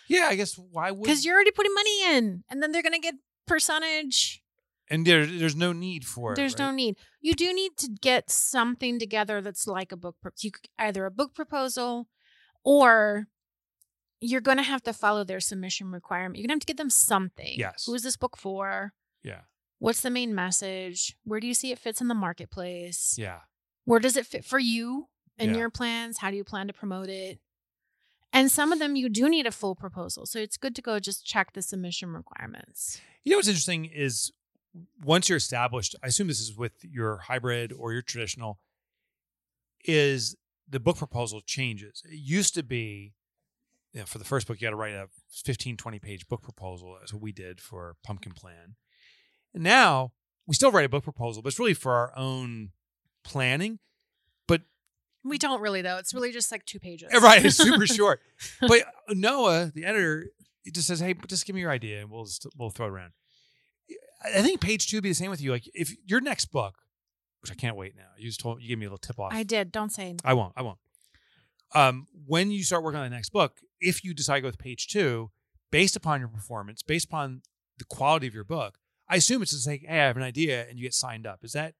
[0.07, 2.93] Yeah, I guess why would because you're already putting money in, and then they're going
[2.93, 3.15] to get
[3.47, 4.41] percentage.
[4.89, 6.35] and there, there's no need for it.
[6.35, 6.97] There's no need.
[7.21, 10.15] You do need to get something together that's like a book.
[10.21, 12.07] Pro- you either a book proposal,
[12.65, 13.27] or
[14.19, 16.37] you're going to have to follow their submission requirement.
[16.37, 17.53] You're going to have to get them something.
[17.55, 17.85] Yes.
[17.85, 18.93] Who is this book for?
[19.23, 19.41] Yeah.
[19.81, 21.17] What's the main message?
[21.23, 23.15] Where do you see it fits in the marketplace?
[23.17, 23.39] Yeah.
[23.85, 25.09] Where does it fit for you
[25.39, 25.57] and Yeah.
[25.57, 26.19] your plans?
[26.19, 27.41] How do you plan to promote it?
[28.31, 30.27] And some of them you do need a full proposal.
[30.27, 33.01] So it's good to go just check the submission requirements.
[33.23, 34.31] You know what's interesting is
[35.03, 38.59] once you're established, I assume this is with your hybrid or your traditional,
[39.83, 40.35] is
[40.69, 42.03] the book proposal changes.
[42.05, 43.15] It used to be,
[43.93, 46.43] you know, for the first book, you had to write a 15, 20 page book
[46.43, 46.97] proposal.
[46.99, 48.75] That's what we did for Pumpkin Plan.
[49.53, 50.11] And now
[50.47, 52.71] we still write a book proposal, but it's really for our own
[53.23, 53.79] planning.
[54.47, 54.61] But
[55.23, 55.97] we don't really though.
[55.97, 57.09] It's really just like two pages.
[57.21, 58.21] Right, it's super short.
[58.61, 60.27] But Noah, the editor,
[60.73, 63.13] just says, "Hey, just give me your idea, and we'll just, we'll throw it around."
[64.23, 65.51] I think page two would be the same with you.
[65.51, 66.75] Like if your next book,
[67.41, 68.09] which I can't wait now.
[68.17, 69.33] You just told me you gave me a little tip off.
[69.33, 69.71] I did.
[69.71, 70.15] Don't say.
[70.23, 70.53] I won't.
[70.55, 70.77] I won't.
[71.73, 74.59] Um, when you start working on the next book, if you decide to go with
[74.59, 75.31] page two,
[75.71, 77.41] based upon your performance, based upon
[77.77, 78.77] the quality of your book,
[79.11, 81.43] I assume it's just like, hey, I have an idea, and you get signed up.
[81.43, 81.73] Is that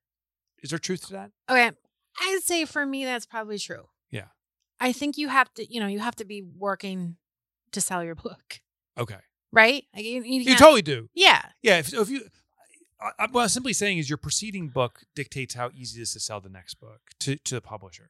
[0.61, 1.31] is there truth to that?
[1.49, 1.71] Okay.
[2.19, 3.85] I'd say for me that's probably true.
[4.11, 4.25] Yeah.
[4.79, 7.15] I think you have to, you know, you have to be working
[7.71, 8.59] to sell your book,
[8.99, 9.15] Okay,
[9.51, 9.85] right?
[9.95, 11.09] Like you, you, you totally do.
[11.13, 11.41] Yeah.
[11.61, 12.25] Yeah, if, if you,
[12.99, 16.13] I, I, what I'm simply saying is your preceding book dictates how easy it is
[16.13, 18.09] to sell the next book to, to the publisher.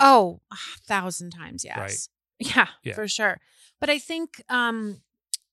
[0.00, 1.76] Oh, a thousand times yes.
[1.78, 2.08] Right.
[2.56, 2.94] Yeah, Yeah.
[2.94, 3.38] for sure.
[3.80, 5.02] But I think um,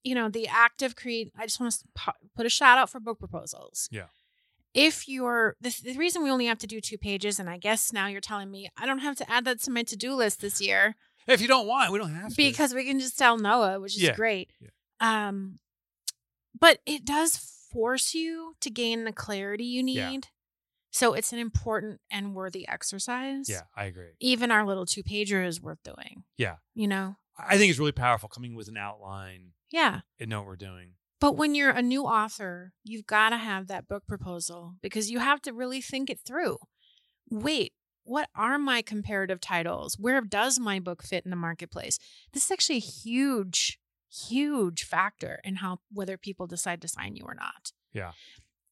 [0.04, 3.20] you know, the active create I just want to put a shout out for book
[3.20, 3.88] proposals.
[3.92, 4.08] Yeah.
[4.74, 7.94] If you're the, the reason we only have to do two pages, and I guess
[7.94, 10.42] now you're telling me I don't have to add that to my to do list
[10.42, 10.96] this year
[11.28, 12.36] If you don't want, we don't have to.
[12.36, 14.16] because we can just tell Noah, which is Yeah.
[14.16, 14.52] great.
[14.60, 14.70] Yeah.
[15.00, 15.60] Um,
[16.60, 17.38] but it does
[17.72, 19.96] force you to gain the clarity you need.
[19.98, 20.20] Yeah.
[20.92, 23.50] So it's an important and worthy exercise.
[23.50, 24.12] yeah, I agree.
[24.20, 26.24] Even our little two pager is worth doing.
[26.38, 26.58] Yeah.
[26.76, 27.16] You know?
[27.38, 30.02] I think it's really powerful coming with an outline Yeah.
[30.20, 30.92] and know what we're doing.
[31.20, 35.20] But when you're a new author, you've got to have that book proposal because you
[35.20, 36.58] have to really think it through.
[37.30, 39.98] Wait, what are my comparative titles?
[39.98, 41.98] Where does my book fit in the marketplace?
[42.34, 43.80] This is actually a huge,
[44.12, 47.72] huge factor in how whether people decide to sign you or not.
[47.94, 48.12] Yeah.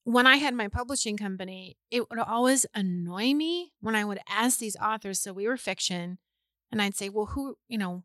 [0.03, 4.59] When I had my publishing company, it would always annoy me when I would ask
[4.59, 6.17] these authors, so we were fiction,
[6.71, 8.03] and I'd say, well, who, you know,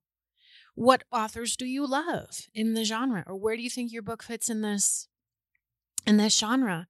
[0.77, 4.23] what authors do you love in the genre or where do you think your book
[4.23, 5.09] fits in this
[6.07, 6.87] in this genre?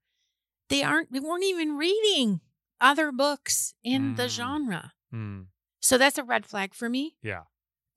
[0.69, 2.41] They aren't they weren't even reading
[2.81, 4.29] other books in the Mm.
[4.29, 4.93] genre.
[5.11, 5.41] Hmm.
[5.81, 7.17] so that's a red flag for me.
[7.23, 7.45] Yeah.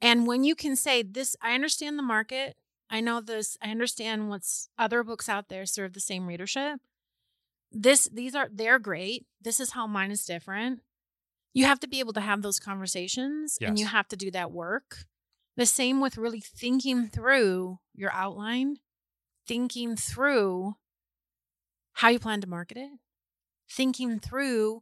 [0.02, 2.56] and when you can say this i understand the market.
[2.92, 6.80] I know this i understand what's other books out there serve the same readership.
[7.72, 9.26] This these are they're great.
[9.42, 10.82] This is how mine is different.
[11.54, 14.52] You have to be able to have those conversations and you have to do that
[14.52, 15.06] work
[15.60, 18.78] the same with really thinking through your outline
[19.47, 20.76] thinking through
[21.93, 22.91] how you plan to market it
[23.70, 24.82] thinking through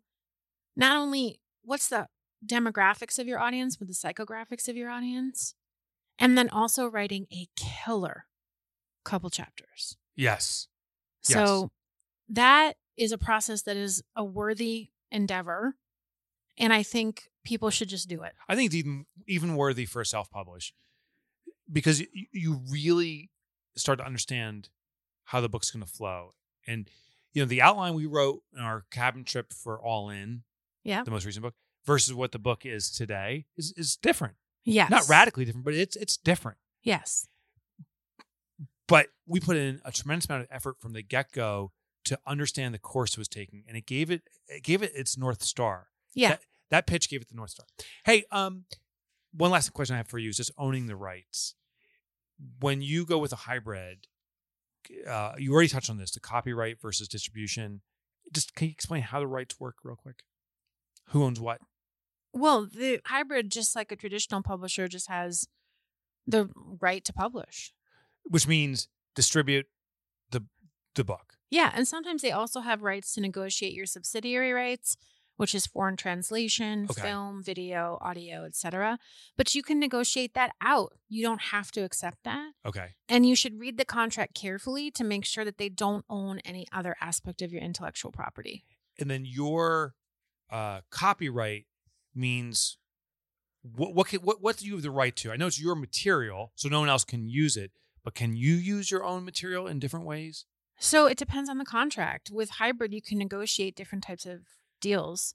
[0.76, 2.08] not only what's the
[2.46, 5.56] demographics of your audience but the psychographics of your audience
[6.20, 8.26] and then also writing a killer
[9.08, 9.96] couple chapters.
[10.16, 10.68] Yes.
[11.22, 11.72] So
[12.30, 15.76] that is a process that is a worthy endeavor.
[16.58, 18.34] And I think people should just do it.
[18.48, 20.74] I think it's even even worthy for a self publish
[21.72, 22.02] because
[22.32, 23.30] you, really
[23.76, 24.70] start to understand
[25.26, 26.34] how the book's going to flow.
[26.66, 26.90] And
[27.34, 30.44] you know, the outline we wrote in our cabin trip for All In,
[30.84, 31.04] Yeah.
[31.04, 31.54] the most recent book,
[31.86, 34.36] versus what the book is today is is different.
[34.64, 34.90] Yes.
[34.90, 36.58] Not radically different, but it's it's different.
[36.84, 37.28] Yes.
[38.88, 41.72] But we put in a tremendous amount of effort from the get go
[42.06, 45.18] to understand the course it was taking, and it gave it it gave it its
[45.18, 45.88] north star.
[46.18, 46.30] Yeah.
[46.30, 47.66] That, that pitch gave it the north star.
[48.06, 48.66] Hey, um,
[49.34, 51.56] one last question I have for you is just owning the rights.
[52.60, 54.08] When you go with a hybrid,
[55.08, 57.82] uh, you already touched on this: the copyright versus distribution.
[58.32, 60.24] Just can you explain how the rights work real quick?
[61.10, 61.60] Who owns what?
[62.34, 65.48] Well, the hybrid, just like a traditional publisher, just has
[66.28, 66.50] the
[66.82, 67.74] right to publish.
[68.24, 69.68] Which means distribute
[70.32, 70.46] the
[70.96, 71.38] the book.
[71.50, 71.72] Yeah.
[71.74, 74.98] And sometimes they also have rights to negotiate your subsidiary rights,
[75.38, 77.02] which is foreign translation, Okay.
[77.02, 79.00] film, video, audio, etc.
[79.38, 80.94] But you can negotiate that out.
[81.08, 82.52] You don't have to accept that.
[82.66, 82.96] Okay.
[83.08, 86.66] And you should read the contract carefully to make sure that they don't own any
[86.72, 88.66] other aspect of your intellectual property.
[89.00, 89.94] and then your
[90.50, 91.66] uh, copyright
[92.16, 92.78] means
[93.62, 95.32] what what, can, what what do you have the right to?
[95.32, 97.72] I know it's your material, so no one else can use it.
[98.04, 100.46] But can you use your own material in different ways?
[100.80, 102.30] So it depends on the contract.
[102.32, 104.42] With hybrid, you can negotiate different types of
[104.80, 105.34] deals.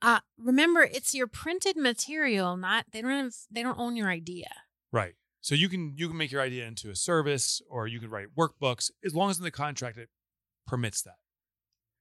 [0.00, 4.48] Uh, remember, it's your printed material, not they don't have, they don't own your idea.
[4.92, 5.14] Right.
[5.40, 8.28] So you can you can make your idea into a service, or you can write
[8.36, 10.08] workbooks as long as in the contract it
[10.66, 11.16] permits that.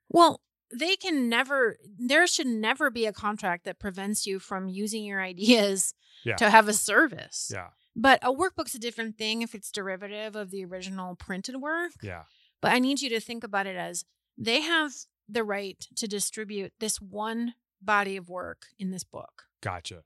[0.10, 0.42] Well,
[0.78, 1.78] they can never.
[1.98, 5.94] There should never be a contract that prevents you from using your ideas
[6.26, 6.36] Yeah.
[6.38, 7.50] to have a service.
[7.54, 7.70] Yeah.
[7.96, 11.94] But a workbook's a different thing if it's derivative of the original printed work.
[12.04, 12.24] Yeah.
[12.62, 14.04] But I need you to think about it as
[14.38, 14.92] they have
[15.30, 20.04] the right to distribute this one body of work in this book, Gotcha.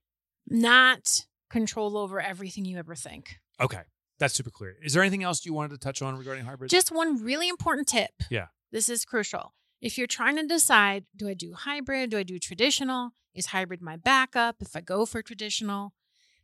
[0.47, 3.39] not control over everything you ever think.
[3.59, 3.82] Okay.
[4.19, 4.76] That's super clear.
[4.84, 6.69] Is there anything else you wanted to touch on regarding hybrid?
[6.69, 8.11] Just one really important tip.
[8.30, 8.47] Yeah.
[8.72, 9.55] This is crucial.
[9.82, 12.11] If you're trying to decide, do I do hybrid?
[12.11, 13.11] Do I do traditional?
[13.34, 15.93] Is hybrid my backup if I go for traditional?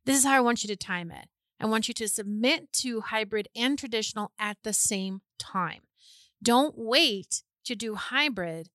[0.06, 1.28] This is how I want you to time it.
[1.60, 5.82] I want you to submit to hybrid and traditional at the same time.
[6.42, 8.70] Don't wait to do hybrid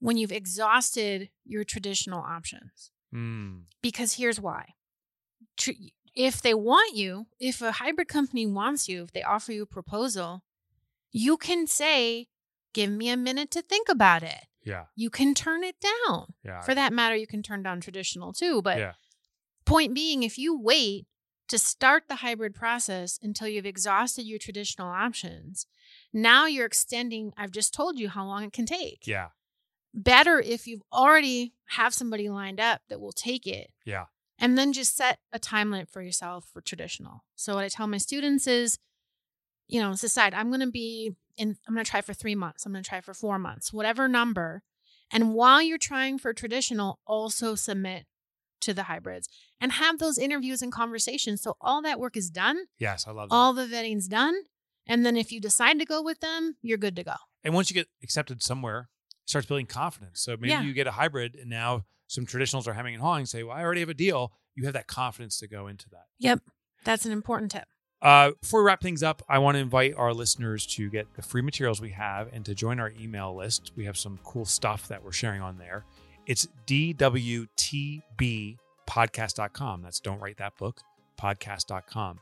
[0.00, 2.90] when you've exhausted your traditional options.
[3.12, 3.60] Hmm.
[3.82, 4.74] Because here's why.
[6.14, 9.66] If they want you, if a hybrid company wants you, if they offer you a
[9.66, 10.42] proposal,
[11.12, 12.28] you can say,
[12.72, 14.46] Give me a minute to think about it.
[14.62, 14.84] yeah.
[14.94, 16.34] You can turn it down.
[16.44, 16.60] Yeah.
[16.60, 18.62] For that matter, you can turn down traditional too.
[18.62, 18.92] But yeah.
[19.66, 21.06] point being, if you wait
[21.48, 25.66] to start the hybrid process until you've exhausted your traditional options,
[26.12, 27.32] now you're extending.
[27.36, 29.06] I've just told you how long it can take.
[29.06, 29.28] Yeah.
[29.92, 33.70] Better if you've already have somebody lined up that will take it.
[33.84, 34.04] Yeah.
[34.38, 37.24] And then just set a time limit for yourself for traditional.
[37.36, 38.78] So what I tell my students is,
[39.68, 41.56] you know, decide I'm going to be in.
[41.68, 42.64] I'm going to try for three months.
[42.64, 44.62] I'm going to try for four months, whatever number.
[45.12, 48.06] And while you're trying for traditional, also submit
[48.60, 49.28] to the hybrids
[49.60, 51.42] and have those interviews and conversations.
[51.42, 53.34] So all that work is done, Yes, I love that.
[53.34, 54.34] all the vetting's done.
[54.90, 57.14] And then if you decide to go with them, you're good to go.
[57.42, 58.90] and once you get accepted somewhere,
[59.22, 60.20] it starts building confidence.
[60.20, 60.62] So maybe Yeah.
[60.62, 63.24] you get a hybrid, and now some traditionals are hemming and hawing.
[63.24, 66.04] Say, "Well, I already have a deal." You have that confidence to go into that.
[66.18, 66.42] Yep.
[66.84, 67.64] That's an important tip.
[68.02, 71.22] Uh, before we wrap things up, I want to invite our listeners to get the
[71.22, 73.72] free materials we have and to join our email list.
[73.76, 75.84] We have some cool stuff that we're sharing on there.
[76.26, 76.46] It's
[78.88, 79.82] dwtbpodcast.com.
[79.82, 80.80] That's Don't Write That Book,
[81.20, 82.20] podcast.com.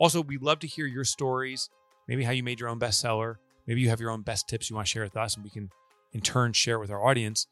[0.00, 1.70] Also, we'd love to hear your stories,
[2.08, 3.36] maybe how you made your own bestseller.
[3.66, 5.50] Maybe you have your own best tips you want to share with us, and we
[5.50, 5.70] can
[6.12, 7.46] in turn share it with our audience.